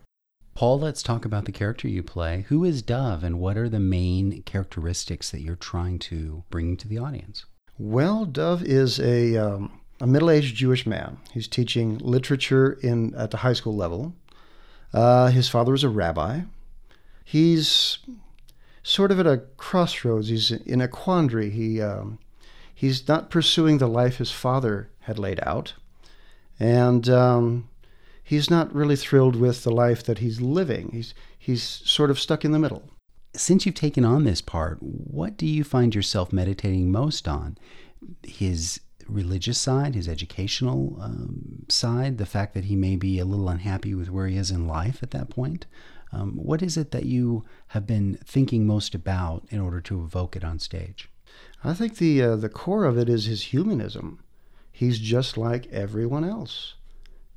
Paul, 0.53 0.79
let's 0.79 1.03
talk 1.03 1.25
about 1.25 1.45
the 1.45 1.51
character 1.51 1.87
you 1.87 2.01
play. 2.01 2.45
Who 2.47 2.63
is 2.63 2.81
Dov, 2.81 3.23
and 3.23 3.39
what 3.39 3.57
are 3.57 3.67
the 3.67 3.79
main 3.79 4.41
characteristics 4.43 5.29
that 5.31 5.41
you're 5.41 5.55
trying 5.55 5.99
to 5.99 6.43
bring 6.49 6.77
to 6.77 6.87
the 6.87 6.97
audience? 6.97 7.45
Well, 7.77 8.25
Dov 8.25 8.63
is 8.63 8.99
a, 8.99 9.35
um, 9.35 9.81
a 9.99 10.07
middle 10.07 10.29
aged 10.29 10.55
Jewish 10.55 10.85
man. 10.85 11.17
He's 11.33 11.47
teaching 11.47 11.97
literature 11.97 12.79
in, 12.81 13.13
at 13.15 13.31
the 13.31 13.37
high 13.37 13.53
school 13.53 13.75
level. 13.75 14.13
Uh, 14.93 15.27
his 15.27 15.49
father 15.49 15.73
is 15.73 15.83
a 15.83 15.89
rabbi. 15.89 16.41
He's 17.25 17.97
sort 18.83 19.11
of 19.11 19.19
at 19.19 19.27
a 19.27 19.41
crossroads. 19.57 20.29
He's 20.29 20.51
in 20.51 20.79
a 20.79 20.87
quandary. 20.87 21.49
He, 21.49 21.81
um, 21.81 22.19
he's 22.73 23.07
not 23.07 23.31
pursuing 23.31 23.79
the 23.79 23.87
life 23.87 24.17
his 24.17 24.31
father 24.31 24.89
had 25.01 25.17
laid 25.17 25.39
out. 25.41 25.73
And 26.59 27.09
um, 27.09 27.67
he's 28.23 28.49
not 28.49 28.73
really 28.73 28.95
thrilled 28.95 29.35
with 29.35 29.63
the 29.63 29.71
life 29.71 30.03
that 30.03 30.19
he's 30.19 30.39
living. 30.39 30.91
He's, 30.93 31.15
he's 31.37 31.63
sort 31.63 32.11
of 32.11 32.19
stuck 32.19 32.45
in 32.45 32.51
the 32.51 32.59
middle. 32.59 32.83
Since 33.33 33.65
you've 33.65 33.75
taken 33.75 34.05
on 34.05 34.23
this 34.23 34.39
part, 34.39 34.77
what 34.81 35.35
do 35.35 35.47
you 35.47 35.63
find 35.63 35.93
yourself 35.93 36.31
meditating 36.31 36.91
most 36.91 37.27
on? 37.27 37.57
His 38.23 38.79
religious 39.07 39.57
side, 39.57 39.95
his 39.95 40.07
educational 40.07 40.97
um, 41.01 41.65
side, 41.69 42.17
the 42.17 42.25
fact 42.25 42.53
that 42.53 42.65
he 42.65 42.75
may 42.75 42.95
be 42.95 43.19
a 43.19 43.25
little 43.25 43.49
unhappy 43.49 43.93
with 43.93 44.09
where 44.09 44.27
he 44.27 44.37
is 44.37 44.51
in 44.51 44.67
life 44.67 45.01
at 45.01 45.11
that 45.11 45.29
point? 45.29 45.65
Um, 46.15 46.37
what 46.37 46.61
is 46.61 46.77
it 46.77 46.91
that 46.91 47.05
you 47.05 47.43
have 47.67 47.85
been 47.85 48.17
thinking 48.23 48.65
most 48.65 48.95
about 48.95 49.43
in 49.49 49.59
order 49.59 49.81
to 49.81 50.01
evoke 50.01 50.35
it 50.35 50.45
on 50.45 50.59
stage? 50.59 51.09
I 51.63 51.73
think 51.73 51.97
the 51.97 52.21
uh, 52.21 52.35
the 52.37 52.49
core 52.49 52.85
of 52.85 52.97
it 52.97 53.09
is 53.09 53.25
his 53.25 53.43
humanism. 53.43 54.23
He's 54.71 54.99
just 54.99 55.37
like 55.37 55.67
everyone 55.71 56.23
else. 56.23 56.75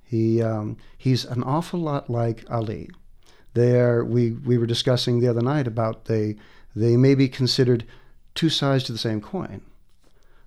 He 0.05 0.41
um, 0.41 0.77
he's 0.97 1.25
an 1.25 1.43
awful 1.43 1.81
lot 1.81 2.09
like 2.09 2.45
Ali. 2.49 2.89
There, 3.55 4.05
we 4.05 4.33
we 4.33 4.57
were 4.59 4.67
discussing 4.67 5.19
the 5.19 5.29
other 5.29 5.43
night 5.43 5.67
about 5.67 6.05
they 6.05 6.37
they 6.77 6.97
may 6.97 7.17
be 7.17 7.29
considered 7.29 7.85
two 8.35 8.49
sides 8.49 8.85
to 8.85 8.93
the 8.93 8.99
same 8.99 9.21
coin. 9.21 9.63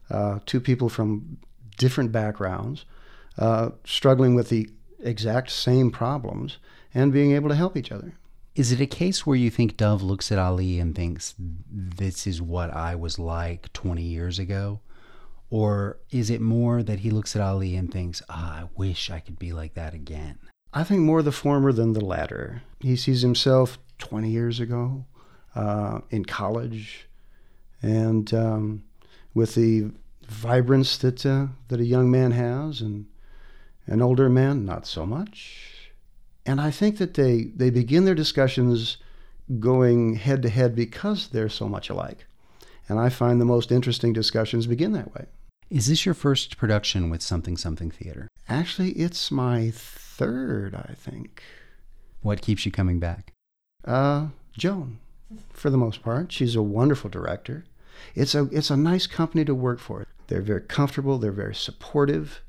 Uh, 0.10 0.40
two 0.46 0.62
people 0.62 0.88
from 0.88 1.38
different 1.78 2.12
backgrounds, 2.12 2.86
uh, 3.38 3.72
struggling 3.84 4.36
with 4.36 4.50
the 4.50 4.70
exact 5.00 5.50
same 5.50 5.92
problems 5.92 6.60
and 6.94 7.12
being 7.12 7.32
able 7.34 7.50
to 7.50 7.56
help 7.56 7.76
each 7.76 7.92
other. 7.92 8.14
Is 8.54 8.74
it 8.74 8.82
a 8.82 8.86
case 8.86 9.26
where 9.26 9.38
you 9.38 9.50
think 9.50 9.78
Dov 9.78 10.02
looks 10.02 10.32
at 10.32 10.38
Ali 10.38 10.78
and 10.78 10.94
thinks, 10.94 11.36
this 11.38 12.28
is 12.28 12.42
what 12.42 12.70
I 12.74 12.96
was 12.96 13.18
like 13.18 13.72
20 13.72 14.02
years 14.02 14.40
ago? 14.40 14.82
Or 15.50 16.00
is 16.12 16.30
it 16.30 16.42
more 16.42 16.84
that 16.84 17.00
he 17.00 17.12
looks 17.12 17.36
at 17.36 17.42
Ali 17.42 17.76
and 17.76 17.92
thinks, 17.92 18.22
ah, 18.30 18.62
I 18.62 18.70
wish 18.76 19.10
I 19.10 19.20
could 19.20 19.40
be 19.40 19.54
like 19.54 19.76
that 19.76 19.94
again? 19.94 20.38
I 20.74 20.84
think 20.84 21.02
more 21.02 21.22
the 21.22 21.32
former 21.32 21.72
than 21.72 21.94
the 21.94 22.04
latter. 22.04 22.64
He 22.82 22.96
sees 22.98 23.22
himself 23.22 23.78
20 24.00 24.30
years 24.30 24.60
ago 24.60 25.06
uh, 25.56 26.00
in 26.10 26.26
college 26.26 27.08
and 27.82 28.34
um, 28.34 28.84
with 29.34 29.56
the 29.56 29.92
vibrance 30.28 30.98
that, 30.98 31.26
uh, 31.26 31.48
that 31.70 31.80
a 31.80 31.86
young 31.86 32.12
man 32.12 32.32
has, 32.32 32.82
and 32.82 33.08
an 33.88 34.02
older 34.02 34.30
man, 34.30 34.66
not 34.66 34.86
so 34.86 35.06
much. 35.06 35.71
And 36.46 36.60
I 36.60 36.72
think 36.72 36.98
that 36.98 37.14
they, 37.14 37.44
they 37.56 37.70
begin 37.70 38.06
their 38.06 38.16
discussions 38.16 38.98
going 39.60 40.16
head 40.16 40.42
to 40.44 40.50
head 40.50 40.76
because 40.76 41.28
they're 41.28 41.50
so 41.50 41.68
much 41.68 41.90
alike. 41.90 42.26
And 42.88 43.00
I 43.00 43.10
find 43.10 43.40
the 43.40 43.46
most 43.46 43.72
interesting 43.72 44.14
discussions 44.14 44.68
begin 44.68 44.92
that 44.94 45.14
way. 45.14 45.26
Is 45.70 45.88
this 45.88 46.06
your 46.06 46.16
first 46.16 46.58
production 46.58 47.10
with 47.10 47.22
Something 47.22 47.56
Something 47.56 47.92
Theater? 47.92 48.28
Actually, 48.50 48.92
it's 48.92 49.32
my 49.32 49.72
third, 49.74 50.76
I 50.76 50.94
think. 50.96 51.44
What 52.22 52.42
keeps 52.42 52.66
you 52.66 52.72
coming 52.72 53.00
back? 53.00 53.32
Uh, 53.86 54.28
Joan, 54.58 55.00
for 55.54 55.70
the 55.70 55.78
most 55.78 56.04
part. 56.04 56.32
She's 56.32 56.56
a 56.56 56.62
wonderful 56.62 57.10
director. 57.10 57.64
It's 58.16 58.36
a, 58.36 58.50
it's 58.52 58.70
a 58.70 58.78
nice 58.78 59.08
company 59.08 59.46
to 59.46 59.56
work 59.56 59.80
for. 59.80 60.06
They're 60.28 60.42
very 60.42 60.62
comfortable, 60.62 61.18
they're 61.18 61.32
very 61.32 61.56
supportive, 61.56 62.42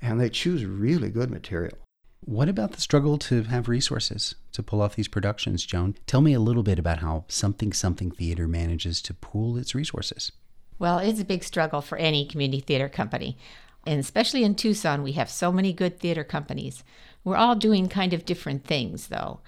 and 0.00 0.20
they 0.20 0.28
choose 0.28 0.64
really 0.64 1.10
good 1.10 1.30
material. 1.30 1.76
What 2.24 2.48
about 2.48 2.72
the 2.72 2.80
struggle 2.80 3.18
to 3.18 3.42
have 3.44 3.68
resources 3.68 4.36
to 4.52 4.62
pull 4.62 4.80
off 4.80 4.94
these 4.94 5.08
productions, 5.08 5.66
Joan? 5.66 5.96
Tell 6.06 6.20
me 6.20 6.32
a 6.34 6.40
little 6.40 6.62
bit 6.62 6.78
about 6.78 7.00
how 7.00 7.24
Something 7.26 7.72
Something 7.72 8.12
Theater 8.12 8.46
manages 8.46 9.02
to 9.02 9.14
pool 9.14 9.56
its 9.56 9.74
resources. 9.74 10.30
Well, 10.78 10.98
it's 10.98 11.20
a 11.20 11.24
big 11.24 11.42
struggle 11.42 11.80
for 11.80 11.98
any 11.98 12.24
community 12.24 12.60
theater 12.60 12.88
company. 12.88 13.36
And 13.84 13.98
especially 13.98 14.44
in 14.44 14.54
Tucson, 14.54 15.02
we 15.02 15.12
have 15.12 15.28
so 15.28 15.50
many 15.50 15.72
good 15.72 15.98
theater 15.98 16.22
companies. 16.22 16.84
We're 17.24 17.36
all 17.36 17.56
doing 17.56 17.88
kind 17.88 18.12
of 18.12 18.24
different 18.24 18.64
things, 18.64 19.08
though. 19.08 19.40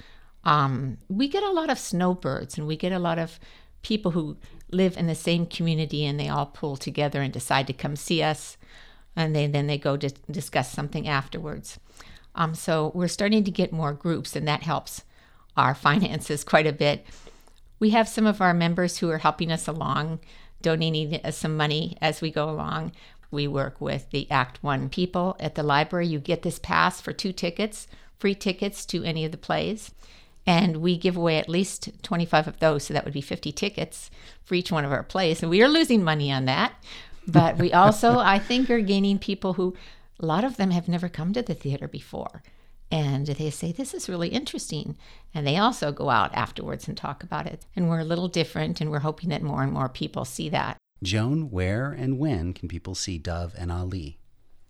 Um, 0.42 0.98
we 1.08 1.28
get 1.28 1.44
a 1.44 1.52
lot 1.52 1.70
of 1.70 1.78
snowbirds 1.78 2.58
and 2.58 2.66
we 2.66 2.76
get 2.76 2.92
a 2.92 2.98
lot 2.98 3.20
of 3.20 3.38
people 3.82 4.10
who 4.10 4.36
live 4.72 4.96
in 4.96 5.06
the 5.06 5.14
same 5.14 5.46
community 5.46 6.04
and 6.04 6.18
they 6.18 6.28
all 6.28 6.46
pull 6.46 6.76
together 6.76 7.22
and 7.22 7.32
decide 7.32 7.68
to 7.68 7.72
come 7.72 7.94
see 7.94 8.20
us. 8.20 8.56
And 9.14 9.34
they, 9.34 9.46
then 9.46 9.68
they 9.68 9.78
go 9.78 9.96
to 9.96 10.10
discuss 10.28 10.72
something 10.72 11.06
afterwards. 11.06 11.78
Um, 12.34 12.54
so 12.54 12.90
we're 12.94 13.08
starting 13.08 13.44
to 13.44 13.50
get 13.50 13.72
more 13.72 13.92
groups, 13.92 14.34
and 14.36 14.46
that 14.48 14.62
helps 14.62 15.02
our 15.56 15.74
finances 15.74 16.44
quite 16.44 16.66
a 16.66 16.72
bit. 16.72 17.06
We 17.78 17.90
have 17.90 18.08
some 18.08 18.26
of 18.26 18.40
our 18.40 18.54
members 18.54 18.98
who 18.98 19.10
are 19.10 19.18
helping 19.18 19.52
us 19.52 19.68
along, 19.68 20.20
donating 20.62 21.20
us 21.24 21.36
some 21.36 21.56
money 21.56 21.96
as 22.00 22.20
we 22.20 22.30
go 22.30 22.48
along. 22.48 22.92
We 23.30 23.48
work 23.48 23.80
with 23.80 24.10
the 24.10 24.30
Act 24.30 24.62
One 24.62 24.88
people 24.88 25.36
at 25.40 25.54
the 25.54 25.62
library. 25.62 26.06
You 26.06 26.20
get 26.20 26.42
this 26.42 26.58
pass 26.58 27.00
for 27.00 27.12
two 27.12 27.32
tickets, 27.32 27.86
free 28.18 28.34
tickets 28.34 28.86
to 28.86 29.02
any 29.04 29.24
of 29.24 29.32
the 29.32 29.36
plays. 29.38 29.90
And 30.46 30.78
we 30.78 30.96
give 30.96 31.16
away 31.16 31.38
at 31.38 31.48
least 31.48 31.90
25 32.02 32.48
of 32.48 32.58
those. 32.60 32.84
So 32.84 32.94
that 32.94 33.04
would 33.04 33.14
be 33.14 33.20
50 33.20 33.50
tickets 33.52 34.10
for 34.44 34.54
each 34.54 34.70
one 34.70 34.84
of 34.84 34.92
our 34.92 35.02
plays. 35.02 35.42
And 35.42 35.50
we 35.50 35.62
are 35.62 35.68
losing 35.68 36.04
money 36.04 36.30
on 36.30 36.44
that. 36.44 36.74
But 37.26 37.58
we 37.58 37.72
also, 37.74 38.18
I 38.18 38.38
think, 38.38 38.70
are 38.70 38.80
gaining 38.80 39.18
people 39.18 39.54
who 39.54 39.74
a 40.24 40.26
lot 40.26 40.42
of 40.42 40.56
them 40.56 40.70
have 40.70 40.88
never 40.88 41.10
come 41.10 41.34
to 41.34 41.42
the 41.42 41.52
theater 41.52 41.86
before. 41.86 42.42
And 42.90 43.26
they 43.26 43.50
say, 43.50 43.72
This 43.72 43.92
is 43.92 44.08
really 44.08 44.28
interesting. 44.28 44.96
And 45.34 45.46
they 45.46 45.58
also 45.58 45.92
go 45.92 46.08
out 46.08 46.34
afterwards 46.34 46.88
and 46.88 46.96
talk 46.96 47.22
about 47.22 47.46
it. 47.46 47.66
And 47.76 47.90
we're 47.90 48.00
a 48.00 48.04
little 48.04 48.28
different, 48.28 48.80
and 48.80 48.90
we're 48.90 49.00
hoping 49.00 49.28
that 49.28 49.42
more 49.42 49.62
and 49.62 49.72
more 49.72 49.90
people 49.90 50.24
see 50.24 50.48
that. 50.48 50.78
Joan, 51.02 51.50
where 51.50 51.92
and 51.92 52.18
when 52.18 52.54
can 52.54 52.68
people 52.68 52.94
see 52.94 53.18
Dov 53.18 53.54
and 53.58 53.70
Ali? 53.70 54.18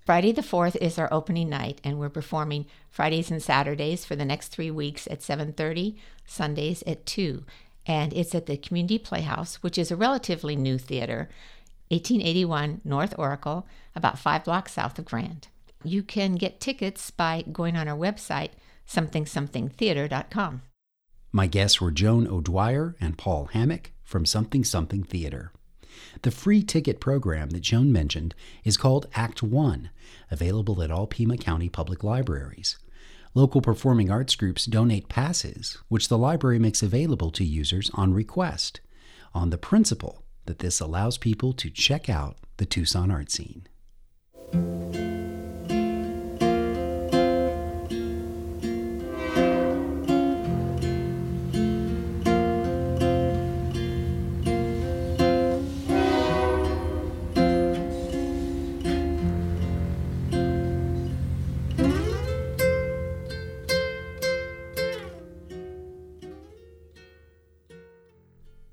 Friday 0.04 0.32
the 0.32 0.42
4th 0.42 0.76
is 0.76 0.98
our 0.98 1.12
opening 1.12 1.48
night, 1.48 1.80
and 1.84 2.00
we're 2.00 2.08
performing 2.08 2.66
Fridays 2.90 3.30
and 3.30 3.42
Saturdays 3.42 4.04
for 4.04 4.16
the 4.16 4.24
next 4.24 4.48
three 4.48 4.72
weeks 4.72 5.06
at 5.08 5.20
7.30, 5.20 5.96
Sundays 6.26 6.82
at 6.84 7.06
2. 7.06 7.44
And 7.86 8.12
it's 8.12 8.34
at 8.34 8.46
the 8.46 8.56
Community 8.56 8.98
Playhouse, 8.98 9.56
which 9.56 9.78
is 9.78 9.92
a 9.92 9.96
relatively 9.96 10.56
new 10.56 10.78
theater. 10.78 11.28
1881 11.94 12.80
North 12.85 13.14
Oracle, 13.18 13.66
about 13.94 14.18
five 14.18 14.44
blocks 14.44 14.72
south 14.72 14.98
of 14.98 15.04
Grand. 15.04 15.46
You 15.85 16.02
can 16.02 16.35
get 16.35 16.61
tickets 16.61 17.11
by 17.11 17.44
going 17.52 17.76
on 17.76 17.87
our 17.88 17.96
website, 17.96 18.50
somethingsomethingtheater.com. 18.88 20.62
My 21.30 21.46
guests 21.46 21.80
were 21.80 21.90
Joan 21.90 22.26
O'Dwyer 22.26 22.96
and 23.00 23.18
Paul 23.18 23.46
Hammock 23.52 23.92
from 24.02 24.26
Something 24.26 24.64
Something 24.64 25.04
Theater. 25.04 25.52
The 26.22 26.33
free 26.33 26.62
ticket 26.62 27.00
program 27.00 27.50
that 27.50 27.61
Joan 27.61 27.92
mentioned 27.92 28.35
is 28.64 28.76
called 28.76 29.07
Act 29.14 29.42
One, 29.42 29.90
available 30.30 30.83
at 30.83 30.90
all 30.90 31.07
Pima 31.07 31.37
County 31.37 31.68
public 31.68 32.02
libraries. 32.02 32.76
Local 33.35 33.61
performing 33.61 34.11
arts 34.11 34.35
groups 34.35 34.64
donate 34.64 35.09
passes, 35.09 35.78
which 35.88 36.09
the 36.09 36.18
library 36.18 36.59
makes 36.59 36.83
available 36.83 37.30
to 37.33 37.44
users 37.44 37.90
on 37.94 38.12
request, 38.14 38.80
on 39.33 39.50
the 39.50 39.59
principle 39.59 40.23
that 40.46 40.59
this 40.59 40.80
allows 40.80 41.18
people 41.18 41.52
to 41.54 41.70
check 41.70 42.09
out 42.09 42.37
the 42.57 42.66
Tucson 42.66 43.11
art 43.11 43.30
scene. 43.30 43.66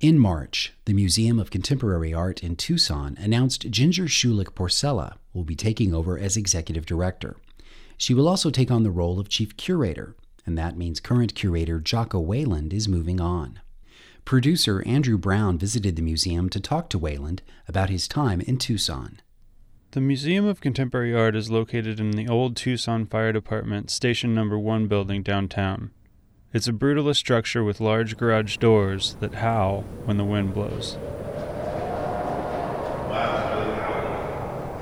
In 0.01 0.17
March, 0.17 0.73
the 0.85 0.95
Museum 0.95 1.37
of 1.37 1.51
Contemporary 1.51 2.11
Art 2.11 2.43
in 2.43 2.55
Tucson 2.55 3.15
announced 3.19 3.69
Ginger 3.69 4.05
Shulick 4.05 4.55
Porcella 4.55 5.17
will 5.31 5.43
be 5.43 5.55
taking 5.55 5.93
over 5.93 6.17
as 6.17 6.35
executive 6.35 6.87
director. 6.87 7.37
She 7.97 8.15
will 8.15 8.27
also 8.27 8.49
take 8.49 8.71
on 8.71 8.81
the 8.81 8.89
role 8.89 9.19
of 9.19 9.29
chief 9.29 9.55
curator, 9.57 10.15
and 10.43 10.57
that 10.57 10.75
means 10.75 10.99
current 10.99 11.35
curator 11.35 11.79
Jocko 11.79 12.19
Weyland 12.19 12.73
is 12.73 12.87
moving 12.87 13.21
on. 13.21 13.59
Producer 14.25 14.81
Andrew 14.87 15.19
Brown 15.19 15.59
visited 15.59 15.95
the 15.95 16.01
museum 16.01 16.49
to 16.49 16.59
talk 16.59 16.89
to 16.89 16.97
Weyland 16.97 17.43
about 17.67 17.91
his 17.91 18.07
time 18.07 18.41
in 18.41 18.57
Tucson. 18.57 19.21
The 19.91 20.01
Museum 20.01 20.45
of 20.45 20.61
Contemporary 20.61 21.13
Art 21.13 21.35
is 21.35 21.51
located 21.51 21.99
in 21.99 22.09
the 22.11 22.27
old 22.27 22.55
Tucson 22.55 23.05
Fire 23.05 23.31
Department 23.31 23.91
Station 23.91 24.33
Number 24.33 24.57
1 24.57 24.87
building 24.87 25.21
downtown. 25.21 25.91
It's 26.53 26.67
a 26.67 26.73
brutalist 26.73 27.15
structure 27.15 27.63
with 27.63 27.79
large 27.79 28.17
garage 28.17 28.57
doors 28.57 29.15
that 29.21 29.35
howl 29.35 29.85
when 30.03 30.17
the 30.17 30.25
wind 30.25 30.53
blows. 30.53 30.97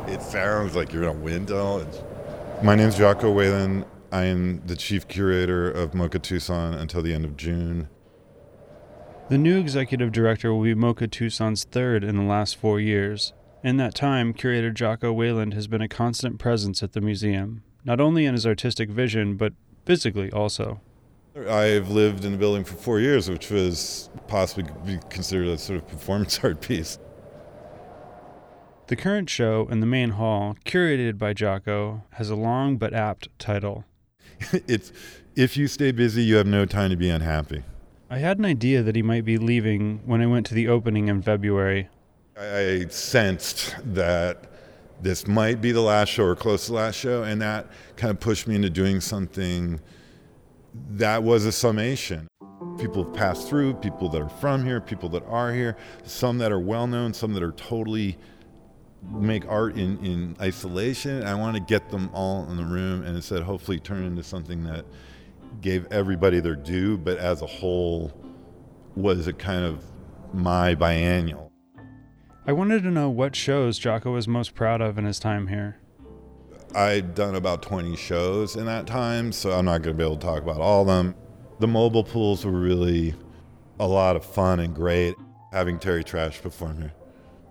It 0.08 0.24
sounds 0.24 0.76
like 0.76 0.92
you're 0.92 1.04
in 1.04 1.10
a 1.10 1.14
wind 1.14 1.50
tunnel. 1.50 1.86
My 2.64 2.74
name's 2.74 2.98
Jocko 2.98 3.32
Weyland. 3.32 3.86
I 4.12 4.24
am 4.24 4.66
the 4.66 4.76
chief 4.76 5.08
curator 5.08 5.70
of 5.70 5.92
MoCA 5.92 6.18
Tucson 6.18 6.74
until 6.74 7.04
the 7.04 7.14
end 7.14 7.24
of 7.24 7.38
June. 7.38 7.88
The 9.30 9.38
new 9.38 9.60
executive 9.60 10.12
director 10.12 10.52
will 10.52 10.64
be 10.64 10.74
MoCA 10.74 11.08
Tucson's 11.08 11.66
third 11.66 12.04
in 12.04 12.18
the 12.18 12.24
last 12.24 12.56
four 12.56 12.80
years. 12.80 13.34
In 13.64 13.78
that 13.78 13.94
time, 13.94 14.34
curator 14.34 14.72
Jocko 14.72 15.14
Weyland 15.14 15.54
has 15.54 15.68
been 15.68 15.84
a 15.84 15.88
constant 15.88 16.40
presence 16.40 16.82
at 16.82 16.94
the 16.94 17.02
museum, 17.02 17.62
not 17.86 18.02
only 18.02 18.26
in 18.26 18.34
his 18.34 18.48
artistic 18.48 18.90
vision, 18.90 19.38
but 19.38 19.54
physically 19.86 20.32
also. 20.32 20.82
I've 21.36 21.90
lived 21.90 22.26
in 22.26 22.32
the 22.32 22.38
building 22.38 22.64
for 22.64 22.76
four 22.76 23.00
years, 23.00 23.30
which 23.30 23.50
was 23.50 24.10
possibly 24.28 24.72
be 24.86 25.00
considered 25.10 25.48
a 25.48 25.58
sort 25.58 25.80
of 25.80 25.88
performance 25.88 26.40
art 26.44 26.62
piece. 26.62 26.98
The 28.88 28.96
current 28.96 29.30
show 29.30 29.68
in 29.70 29.82
the 29.82 29.86
main 29.86 30.12
hall, 30.12 30.58
curated 30.66 31.20
by 31.20 31.34
Jocko, 31.34 32.04
has 32.14 32.30
a 32.30 32.36
long 32.36 32.78
but 32.78 32.94
apt 32.94 33.28
title. 33.38 33.86
it's 34.68 34.92
if 35.36 35.56
you 35.56 35.68
stay 35.68 35.92
busy, 35.92 36.24
you 36.24 36.36
have 36.36 36.48
no 36.48 36.66
time 36.66 36.90
to 36.90 36.98
be 36.98 37.10
unhappy. 37.10 37.64
I 38.10 38.18
had 38.18 38.40
an 38.40 38.46
idea 38.46 38.82
that 38.82 38.96
he 38.96 39.04
might 39.04 39.24
be 39.24 39.38
leaving 39.38 40.02
when 40.06 40.22
I 40.22 40.26
went 40.26 40.48
to 40.48 40.56
the 40.56 40.68
opening 40.68 41.08
in 41.08 41.22
February. 41.22 41.90
I 42.36 42.88
sensed 42.90 43.76
that 43.94 44.52
this 45.02 45.28
might 45.28 45.62
be 45.62 45.72
the 45.72 45.82
last 45.82 46.10
show 46.10 46.24
or 46.24 46.36
close 46.36 46.66
to 46.66 46.72
the 46.72 46.78
last 46.78 46.96
show, 46.96 47.22
and 47.22 47.40
that 47.42 47.68
kind 47.96 48.10
of 48.10 48.20
pushed 48.20 48.48
me 48.48 48.56
into 48.56 48.72
doing 48.72 49.02
something 49.02 49.80
that 50.92 51.24
was 51.24 51.46
a 51.46 51.52
summation. 51.52 52.28
People 52.80 53.04
have 53.04 53.14
passed 53.14 53.48
through, 53.48 53.74
people 53.76 54.10
that 54.10 54.22
are 54.22 54.30
from 54.30 54.66
here, 54.66 54.80
people 54.80 55.10
that 55.10 55.24
are 55.26 55.54
here, 55.54 55.76
some 56.04 56.38
that 56.38 56.52
are 56.52 56.60
well 56.60 56.88
known, 56.88 57.14
some 57.14 57.34
that 57.34 57.44
are 57.44 57.52
totally 57.52 58.18
make 59.12 59.46
art 59.48 59.76
in, 59.76 60.04
in 60.06 60.36
isolation. 60.42 61.24
I 61.24 61.36
want 61.36 61.56
to 61.56 61.62
get 61.62 61.90
them 61.90 62.10
all 62.14 62.50
in 62.50 62.58
the 62.58 62.64
room 62.64 63.04
and 63.04 63.16
instead 63.16 63.44
hopefully 63.44 63.80
turn 63.80 64.04
into 64.04 64.24
something 64.24 64.64
that 64.66 64.86
gave 65.62 65.86
everybody 65.92 66.40
their 66.40 66.56
due, 66.56 66.98
but 66.98 67.18
as 67.18 67.42
a 67.42 67.48
whole 67.48 68.14
was 68.96 69.28
a 69.28 69.34
kind 69.34 69.66
of 69.66 69.84
my 70.34 70.76
biennial. 70.76 71.52
I 72.46 72.54
wanted 72.54 72.84
to 72.84 72.92
know 72.92 73.10
what 73.10 73.36
shows 73.36 73.78
Jocko 73.78 74.14
was 74.14 74.28
most 74.28 74.56
proud 74.56 74.82
of 74.82 74.98
in 74.98 75.06
his 75.06 75.20
time 75.20 75.48
here. 75.48 75.79
I'd 76.76 77.16
done 77.16 77.36
about 77.36 77.62
20 77.62 77.96
shows 77.96 78.56
in 78.56 78.66
that 78.66 78.86
time, 78.86 79.32
so 79.32 79.52
I'm 79.52 79.66
not 79.66 79.82
going 79.82 79.96
to 79.96 79.98
be 79.98 80.04
able 80.04 80.18
to 80.18 80.26
talk 80.26 80.44
about 80.44 80.62
all 80.62 80.82
of 80.82 80.88
them. 80.88 81.16
The 81.60 81.68
mobile 81.68 82.04
pools 82.04 82.46
were 82.46 82.52
really 82.52 83.16
a 83.80 83.88
lot 83.88 84.16
of 84.16 84.24
fun 84.24 84.60
and 84.60 84.74
great. 84.76 85.16
Having 85.52 85.80
Terry 85.80 86.04
Trash 86.04 86.42
perform 86.42 86.78
here. 86.80 86.94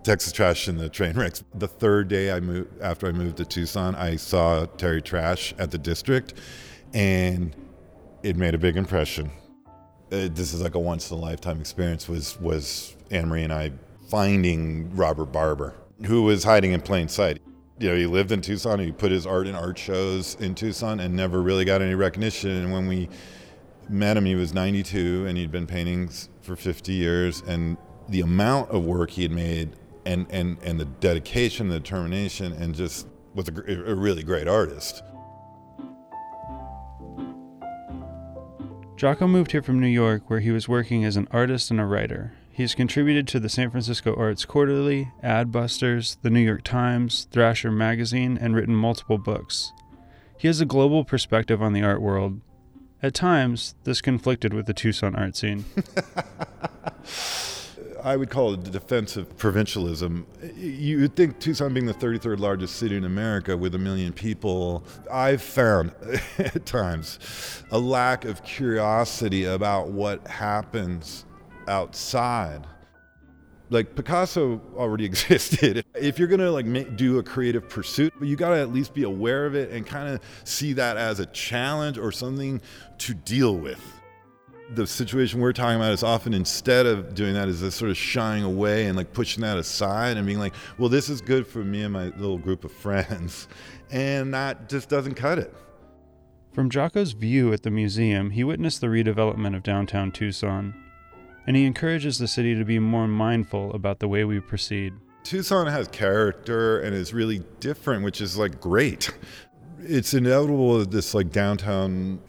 Texas 0.05 0.33
Trash 0.33 0.69
and 0.69 0.79
the 0.79 0.89
train 0.89 1.15
Trainwrecks. 1.15 1.43
The 1.55 1.67
third 1.67 2.09
day 2.09 2.31
I 2.31 2.39
moved 2.39 2.81
after 2.81 3.09
I 3.09 3.13
moved 3.13 3.39
to 3.39 3.45
Tucson, 3.45 3.97
I 3.97 4.17
saw 4.17 4.67
Terry 4.67 5.03
Trash 5.03 5.53
at 5.59 5.73
the 5.73 5.79
district, 5.79 6.35
and 6.95 7.55
it 8.23 8.37
made 8.37 8.55
a 8.55 8.59
big 8.59 8.77
impression. 8.77 9.31
Uh, 10.13 10.29
this 10.31 10.55
is 10.55 10.63
like 10.63 10.77
a 10.77 10.79
once 10.79 11.11
in 11.11 11.19
a 11.19 11.21
lifetime 11.21 11.61
experience. 11.61 12.09
Was 12.09 12.41
was 12.41 12.97
Anne 13.11 13.29
Marie 13.29 13.43
and 13.43 13.53
I 13.53 13.73
finding 14.09 14.95
Robert 14.95 15.27
Barber, 15.27 15.75
who 16.07 16.23
was 16.23 16.45
hiding 16.45 16.73
in 16.73 16.81
plain 16.81 17.09
sight 17.09 17.43
you 17.79 17.89
know, 17.89 17.97
he 17.97 18.07
lived 18.07 18.33
in 18.33 18.41
Tucson. 18.41 18.79
He 18.81 18.93
put 18.93 19.13
his 19.13 19.27
art 19.27 19.47
in 19.47 19.55
art 19.55 19.79
shows 19.79 20.35
in 20.37 20.55
Tucson 20.55 21.01
and 21.01 21.15
never 21.15 21.41
really 21.41 21.65
got 21.65 21.81
any 21.81 21.95
recognition. 21.95 22.51
And 22.51 22.73
when 22.73 22.89
we 22.89 23.09
met 23.89 24.17
him, 24.17 24.25
he 24.25 24.35
was 24.35 24.53
92 24.53 25.27
and 25.27 25.39
he'd 25.39 25.53
been 25.53 25.67
painting 25.67 26.11
for 26.41 26.57
50 26.57 26.93
years. 26.93 27.43
And 27.47 27.77
the 28.09 28.21
amount 28.21 28.71
of 28.71 28.85
work 28.85 29.11
he 29.11 29.23
had 29.23 29.31
made 29.31 29.77
and, 30.05 30.27
and, 30.31 30.59
and 30.63 30.81
the 30.81 30.87
dedication, 30.87 31.69
the 31.69 31.79
determination, 31.79 32.53
and 32.55 32.75
just 32.75 33.07
was 33.35 33.49
a, 33.49 33.91
a 33.91 33.95
really 33.95 34.23
great 34.23 34.49
artist. 34.49 35.03
Jocko 38.97 39.29
moved 39.29 39.53
here 39.53 39.63
from 39.63 39.79
New 39.79 39.87
York, 39.87 40.29
where 40.29 40.41
he 40.41 40.51
was 40.51 40.69
working 40.69 41.05
as 41.05 41.17
an 41.17 41.29
artist 41.31 41.71
and 41.71 41.79
a 41.79 41.85
writer. 41.85 42.33
He 42.59 42.65
has 42.65 42.75
contributed 42.75 43.29
to 43.29 43.39
the 43.39 43.49
San 43.49 43.71
Francisco 43.71 44.17
Arts 44.17 44.45
Quarterly, 44.45 45.13
Adbusters, 45.23 46.17
the 46.23 46.29
New 46.29 46.41
York 46.41 46.65
Times, 46.65 47.29
Thrasher 47.31 47.71
Magazine, 47.71 48.37
and 48.37 48.57
written 48.57 48.75
multiple 48.75 49.17
books. 49.17 49.73
He 50.37 50.49
has 50.49 50.61
a 50.61 50.65
global 50.65 51.05
perspective 51.05 51.63
on 51.63 51.73
the 51.73 51.85
art 51.85 52.03
world. 52.03 52.41
At 53.01 53.15
times, 53.15 53.77
this 53.85 54.01
conflicted 54.01 54.53
with 54.53 54.67
the 54.67 54.75
Tucson 54.75 55.15
art 55.15 55.37
scene. 55.37 55.67
I 58.03 58.17
would 58.17 58.29
call 58.29 58.55
it 58.55 58.65
defensive 58.65 59.37
provincialism. 59.37 60.27
You 60.57 61.03
would 61.03 61.15
think 61.15 61.39
Tucson 61.39 61.73
being 61.73 61.87
the 61.87 61.95
33rd 61.95 62.41
largest 62.41 62.75
city 62.75 62.97
in 62.97 63.05
America 63.05 63.57
with 63.57 63.77
a 63.77 63.79
million 63.79 64.13
people, 64.13 64.83
I've 65.13 65.43
found 65.43 65.93
at 66.39 66.67
times 66.67 67.21
a 67.71 67.79
lack 67.79 68.25
of 68.25 68.43
curiosity 68.43 69.45
about 69.45 69.91
what 69.91 70.27
happens 70.27 71.25
outside 71.69 72.67
like 73.71 73.95
Picasso 73.95 74.61
already 74.77 75.05
existed. 75.13 75.85
If 75.95 76.19
you're 76.19 76.29
gonna 76.29 76.51
like 76.51 76.67
make, 76.67 76.97
do 76.97 77.19
a 77.19 77.23
creative 77.23 77.69
pursuit, 77.69 78.13
you 78.21 78.37
gotta 78.37 78.61
at 78.61 78.73
least 78.73 78.95
be 78.95 79.05
aware 79.05 79.47
of 79.47 79.55
it 79.55 79.71
and 79.71 79.87
kind 79.87 80.09
of 80.09 80.21
see 80.45 80.73
that 80.75 80.97
as 80.97 81.21
a 81.21 81.27
challenge 81.27 81.99
or 81.99 82.13
something 82.13 82.61
to 82.99 83.15
deal 83.15 83.57
with. 83.57 83.83
The 84.75 84.87
situation 84.87 85.41
we're 85.41 85.55
talking 85.55 85.77
about 85.77 85.93
is 85.93 86.03
often 86.03 86.35
instead 86.35 86.85
of 86.85 87.15
doing 87.15 87.33
that 87.33 87.49
is 87.49 87.63
this 87.63 87.75
sort 87.75 87.91
of 87.91 87.97
shying 87.97 88.45
away 88.45 88.87
and 88.87 88.97
like 88.97 89.15
pushing 89.15 89.41
that 89.41 89.57
aside 89.57 90.19
and 90.19 90.27
being 90.27 90.39
like, 90.39 90.53
well, 90.77 90.91
this 90.91 91.09
is 91.09 91.23
good 91.23 91.47
for 91.47 91.65
me 91.65 91.85
and 91.85 91.93
my 91.93 92.09
little 92.19 92.37
group 92.37 92.65
of 92.65 92.73
friends, 92.83 93.49
and 93.91 94.35
that 94.35 94.69
just 94.69 94.89
doesn't 94.89 95.15
cut 95.15 95.39
it. 95.39 95.55
From 96.53 96.71
Jocko's 96.71 97.13
view 97.13 97.53
at 97.53 97.63
the 97.63 97.71
museum, 97.71 98.31
he 98.31 98.43
witnessed 98.43 98.81
the 98.81 98.89
redevelopment 98.89 99.57
of 99.57 99.63
downtown 99.63 100.11
Tucson 100.11 100.75
and 101.49 101.57
he 101.57 101.65
encourages 101.65 102.19
the 102.19 102.29
city 102.29 102.55
to 102.55 102.63
be 102.63 102.79
more 102.79 103.09
mindful 103.09 103.73
about 103.73 104.01
the 104.01 104.07
way 104.07 104.23
we 104.23 104.39
proceed. 104.39 104.93
Tucson 105.25 105.67
has 105.67 105.89
character 105.89 106.81
and 106.81 106.95
is 106.95 107.15
really 107.15 107.39
different, 107.59 108.05
which 108.05 108.21
is 108.21 108.37
like 108.37 108.61
great. 108.61 109.11
It's 109.81 110.13
inevitable 110.13 110.81
that 110.81 110.91
this 110.91 111.15
like 111.15 111.33
downtown 111.33 112.21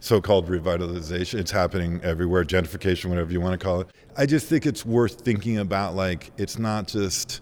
so-called 0.00 0.46
revitalization 0.48 1.40
it's 1.40 1.50
happening 1.50 2.00
everywhere 2.02 2.44
gentrification 2.44 3.06
whatever 3.06 3.32
you 3.32 3.40
want 3.40 3.58
to 3.58 3.64
call 3.64 3.80
it 3.80 3.88
i 4.16 4.26
just 4.26 4.46
think 4.46 4.66
it's 4.66 4.84
worth 4.84 5.22
thinking 5.22 5.58
about 5.58 5.96
like 5.96 6.30
it's 6.36 6.58
not 6.58 6.86
just 6.86 7.40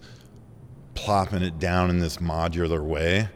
plopping 0.95 1.43
it 1.43 1.59
down 1.59 1.89
in 1.89 1.99
this 1.99 2.17
modular 2.17 2.81
way 2.81 3.29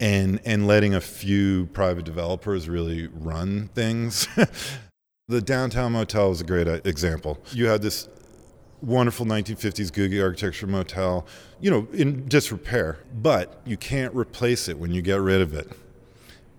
and 0.00 0.40
and 0.44 0.66
letting 0.66 0.94
a 0.94 1.00
few 1.00 1.66
private 1.66 2.04
developers 2.04 2.68
really 2.68 3.06
run 3.08 3.68
things 3.74 4.26
The 5.26 5.40
downtown 5.40 5.92
motel 5.92 6.32
is 6.32 6.42
a 6.42 6.44
great 6.44 6.68
uh, 6.68 6.80
example. 6.84 7.38
You 7.52 7.66
had 7.66 7.80
this 7.80 8.10
wonderful 8.82 9.24
1950s 9.24 9.90
Googie 9.90 10.22
architecture 10.22 10.66
motel, 10.66 11.24
you 11.62 11.70
know, 11.70 11.88
in 11.94 12.28
disrepair, 12.28 12.98
but 13.22 13.58
you 13.64 13.78
can't 13.78 14.14
replace 14.14 14.68
it 14.68 14.78
when 14.78 14.92
you 14.92 15.00
get 15.00 15.22
rid 15.22 15.40
of 15.40 15.54
it. 15.54 15.72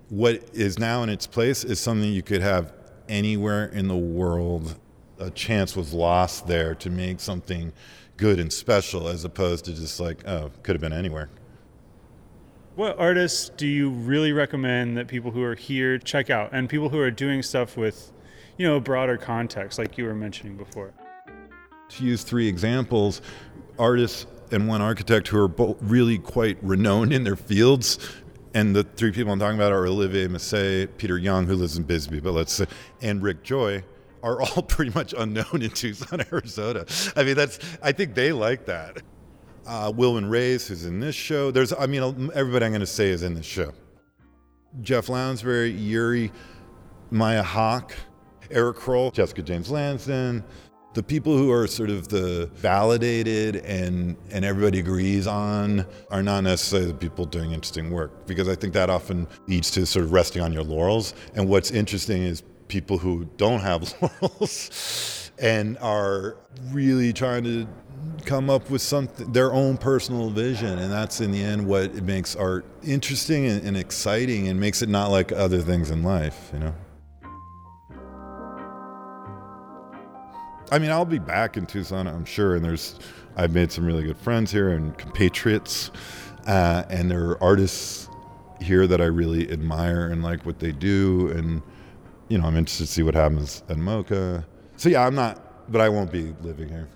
What 0.10 0.50
is 0.52 0.80
now 0.80 1.04
in 1.04 1.10
its 1.10 1.28
place 1.28 1.64
is 1.64 1.80
something 1.80 2.12
you 2.12 2.24
could 2.24 2.42
have 2.42 2.74
anywhere 3.08 3.68
in 3.68 3.88
the 3.88 3.96
world. 3.96 4.80
A 5.20 5.30
chance 5.30 5.76
was 5.76 5.94
lost 5.94 6.48
there 6.48 6.74
to 6.74 6.90
make 6.90 7.20
something 7.20 7.72
good 8.18 8.40
and 8.40 8.52
special 8.52 9.08
as 9.08 9.26
opposed 9.26 9.66
to 9.66 9.76
just 9.76 10.00
like, 10.00 10.28
oh, 10.28 10.50
could 10.64 10.74
have 10.74 10.82
been 10.82 10.92
anywhere. 10.92 11.30
What 12.74 12.98
artists 12.98 13.50
do 13.50 13.68
you 13.68 13.92
really 13.92 14.34
recommend 14.34 14.98
that 14.98 15.08
people 15.08 15.30
who 15.30 15.44
are 15.44 15.54
here 15.54 16.00
check 16.00 16.32
out 16.32 16.50
and 16.52 16.68
people 16.68 16.90
who 16.90 17.00
are 17.00 17.12
doing 17.12 17.44
stuff 17.44 17.78
with 17.78 18.12
you 18.58 18.68
know, 18.68 18.80
broader 18.80 19.18
context, 19.18 19.78
like 19.80 19.98
you 19.98 20.06
were 20.06 20.16
mentioning 20.16 20.58
before. 20.58 20.94
To 21.90 22.04
use 22.04 22.24
three 22.24 22.48
examples, 22.48 23.22
artists 23.78 24.28
and 24.52 24.68
one 24.68 24.82
architect 24.82 25.28
who 25.28 25.40
are 25.40 25.48
both 25.48 25.78
really 25.82 26.18
quite 26.18 26.58
renowned 26.62 27.14
in 27.14 27.24
their 27.24 27.36
fields. 27.36 28.00
And 28.54 28.76
the 28.76 28.84
three 28.84 29.12
people 29.12 29.34
I'm 29.34 29.40
talking 29.40 29.58
about 29.58 29.74
are 29.74 29.86
Olivier 29.86 30.28
Massé, 30.28 30.88
Peter 30.98 31.18
Young, 31.18 31.46
who 31.46 31.56
lives 31.56 31.78
in 31.78 31.84
Bisbee, 31.84 32.22
but 32.22 32.32
let's 32.32 32.54
say, 32.54 32.66
and 33.02 33.22
Rick 33.22 33.44
Joy 33.44 33.84
are 34.24 34.42
all 34.42 34.62
pretty 34.68 34.92
much 34.92 35.14
unknown 35.18 35.62
in 35.62 35.70
Tucson, 35.70 36.24
Arizona. 36.32 36.86
I 37.16 37.24
mean, 37.24 37.36
that's 37.36 37.60
I 37.84 37.92
think 37.92 38.16
they 38.16 38.32
like 38.32 38.66
that. 38.66 38.98
Uh, 39.68 39.92
Wilman 39.92 40.30
Reyes, 40.30 40.68
who's 40.68 40.86
in 40.86 41.00
this 41.00 41.16
show. 41.16 41.50
There's, 41.52 41.74
I 41.74 41.88
mean, 41.88 42.32
everybody 42.36 42.66
I'm 42.66 42.72
going 42.72 42.82
to 42.82 42.86
say 42.86 43.10
is 43.10 43.24
in 43.24 43.34
this 43.34 43.48
show. 43.48 43.74
Jeff 44.82 45.08
Lounsbury, 45.08 45.72
Yuri, 45.72 46.32
Maya 47.10 47.42
Hawke, 47.42 47.96
Eric 48.52 48.78
Kroll, 48.78 49.12
Jessica 49.12 49.42
James 49.42 49.70
Lansden, 49.70 50.44
the 50.96 51.04
people 51.04 51.38
who 51.38 51.52
are 51.52 51.68
sort 51.68 51.90
of 51.90 52.08
the 52.08 52.50
validated 52.54 53.58
and 53.58 54.16
and 54.32 54.46
everybody 54.46 54.80
agrees 54.80 55.28
on 55.28 55.86
are 56.10 56.24
not 56.24 56.42
necessarily 56.42 56.88
the 56.88 56.98
people 56.98 57.26
doing 57.26 57.52
interesting 57.52 57.92
work 57.92 58.26
because 58.26 58.48
I 58.48 58.56
think 58.56 58.74
that 58.74 58.90
often 58.90 59.28
leads 59.48 59.70
to 59.72 59.86
sort 59.86 60.06
of 60.06 60.14
resting 60.14 60.42
on 60.42 60.54
your 60.54 60.64
laurels. 60.64 61.14
And 61.36 61.50
what's 61.50 61.70
interesting 61.70 62.24
is 62.24 62.44
people 62.70 62.98
who 62.98 63.26
don't 63.36 63.60
have 63.60 63.94
laurels 64.22 65.32
and 65.38 65.78
are 65.80 66.38
really 66.72 67.12
trying 67.12 67.44
to 67.44 67.68
come 68.26 68.50
up 68.50 68.70
with 68.70 68.82
something 68.82 69.32
their 69.34 69.54
own 69.54 69.78
personal 69.78 70.30
vision 70.30 70.80
and 70.80 70.92
that's 70.92 71.22
in 71.22 71.32
the 71.32 71.44
end 71.44 71.66
what 71.66 71.94
makes 72.04 72.36
art 72.36 72.66
interesting 72.84 73.46
and, 73.46 73.66
and 73.66 73.78
exciting 73.78 74.48
and 74.48 74.60
makes 74.60 74.82
it 74.82 74.90
not 74.90 75.12
like 75.12 75.32
other 75.32 75.62
things 75.62 75.92
in 75.92 76.04
life 76.04 76.50
you 76.54 76.60
know 76.60 76.74
I 80.72 80.80
mean, 80.80 80.92
I'll 80.92 81.06
be 81.06 81.20
back 81.20 81.58
in 81.58 81.66
Tucson, 81.66 82.08
I'm 82.08 82.26
sure. 82.26 82.56
And 82.56 82.66
there's, 82.66 83.00
I've 83.36 83.54
made 83.54 83.72
some 83.72 83.86
really 83.86 84.04
good 84.04 84.18
friends 84.18 84.52
here 84.52 84.70
and 84.70 84.98
compatriots, 84.98 85.92
uh, 86.48 86.84
and 86.90 87.10
there 87.10 87.30
are 87.30 87.44
artists 87.44 88.10
here 88.62 88.88
that 88.88 89.02
I 89.02 89.06
really 89.06 89.52
admire 89.52 90.08
and 90.08 90.24
like 90.24 90.46
what 90.46 90.60
they 90.60 90.72
do. 90.72 91.30
And 91.30 91.62
you 92.30 92.38
know, 92.38 92.46
I'm 92.46 92.56
interested 92.56 92.88
to 92.88 92.92
see 92.92 93.04
what 93.04 93.16
happens 93.16 93.64
at 93.70 93.78
MoCA. 93.78 94.46
So 94.78 94.90
yeah, 94.90 95.06
I'm 95.06 95.16
not, 95.16 95.72
but 95.72 95.82
I 95.82 95.90
won't 95.90 96.12
be 96.12 96.34
living 96.42 96.70
here. 96.70 96.90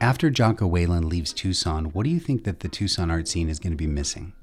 After 0.00 0.28
Jocko 0.30 0.66
Weyland 0.66 1.06
leaves 1.06 1.32
Tucson, 1.32 1.86
what 1.86 2.04
do 2.04 2.10
you 2.10 2.20
think 2.20 2.44
that 2.44 2.60
the 2.60 2.68
Tucson 2.68 3.10
art 3.10 3.26
scene 3.26 3.48
is 3.48 3.58
going 3.58 3.72
to 3.72 3.76
be 3.76 3.86
missing? 3.86 4.34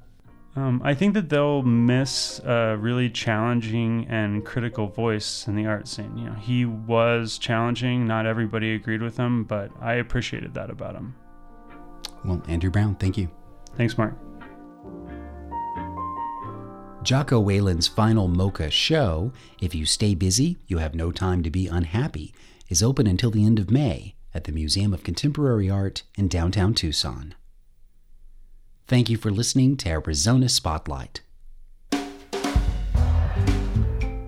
Um, 0.56 0.80
I 0.84 0.94
think 0.94 1.14
that 1.14 1.28
they'll 1.28 1.62
miss 1.62 2.38
a 2.44 2.76
really 2.78 3.10
challenging 3.10 4.06
and 4.08 4.44
critical 4.44 4.86
voice 4.86 5.48
in 5.48 5.56
the 5.56 5.66
art 5.66 5.88
scene. 5.88 6.16
You 6.16 6.26
know, 6.26 6.34
he 6.34 6.64
was 6.64 7.38
challenging. 7.38 8.06
Not 8.06 8.24
everybody 8.24 8.74
agreed 8.74 9.02
with 9.02 9.16
him, 9.16 9.44
but 9.44 9.70
I 9.80 9.94
appreciated 9.94 10.54
that 10.54 10.70
about 10.70 10.94
him. 10.94 11.16
Well, 12.24 12.40
Andrew 12.46 12.70
Brown, 12.70 12.94
thank 12.94 13.18
you. 13.18 13.28
Thanks, 13.76 13.98
Mark. 13.98 14.14
Jocko 17.02 17.40
Weyland's 17.40 17.88
final 17.88 18.28
MoCA 18.28 18.70
show, 18.70 19.32
If 19.60 19.74
You 19.74 19.84
Stay 19.84 20.14
Busy, 20.14 20.56
You 20.66 20.78
Have 20.78 20.94
No 20.94 21.10
Time 21.10 21.42
to 21.42 21.50
Be 21.50 21.66
Unhappy, 21.66 22.32
is 22.68 22.82
open 22.82 23.06
until 23.06 23.30
the 23.30 23.44
end 23.44 23.58
of 23.58 23.70
May 23.70 24.14
at 24.32 24.44
the 24.44 24.52
Museum 24.52 24.94
of 24.94 25.02
Contemporary 25.02 25.68
Art 25.68 26.04
in 26.16 26.28
downtown 26.28 26.72
Tucson. 26.72 27.34
Thank 28.86 29.08
you 29.08 29.16
for 29.16 29.30
listening 29.30 29.78
to 29.78 29.88
Arizona 29.88 30.46
Spotlight. 30.46 31.22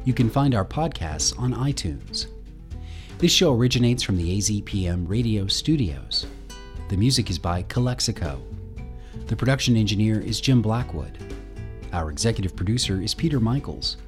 You 0.04 0.14
can 0.14 0.30
find 0.30 0.54
our 0.54 0.64
podcasts 0.64 1.38
on 1.38 1.52
iTunes. 1.52 2.28
This 3.18 3.32
show 3.32 3.54
originates 3.54 4.02
from 4.02 4.16
the 4.16 4.38
AZPM 4.38 5.06
radio 5.06 5.46
studios. 5.46 6.24
The 6.88 6.96
music 6.96 7.28
is 7.28 7.38
by 7.38 7.64
Calexico. 7.64 8.40
The 9.26 9.36
production 9.36 9.76
engineer 9.76 10.20
is 10.20 10.40
Jim 10.40 10.62
Blackwood. 10.62 11.18
Our 11.92 12.10
executive 12.10 12.56
producer 12.56 13.02
is 13.02 13.12
Peter 13.12 13.40
Michaels. 13.40 13.98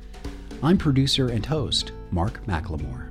I'm 0.62 0.78
producer 0.78 1.28
and 1.28 1.44
host 1.44 1.92
Mark 2.10 2.42
McLemore. 2.46 3.07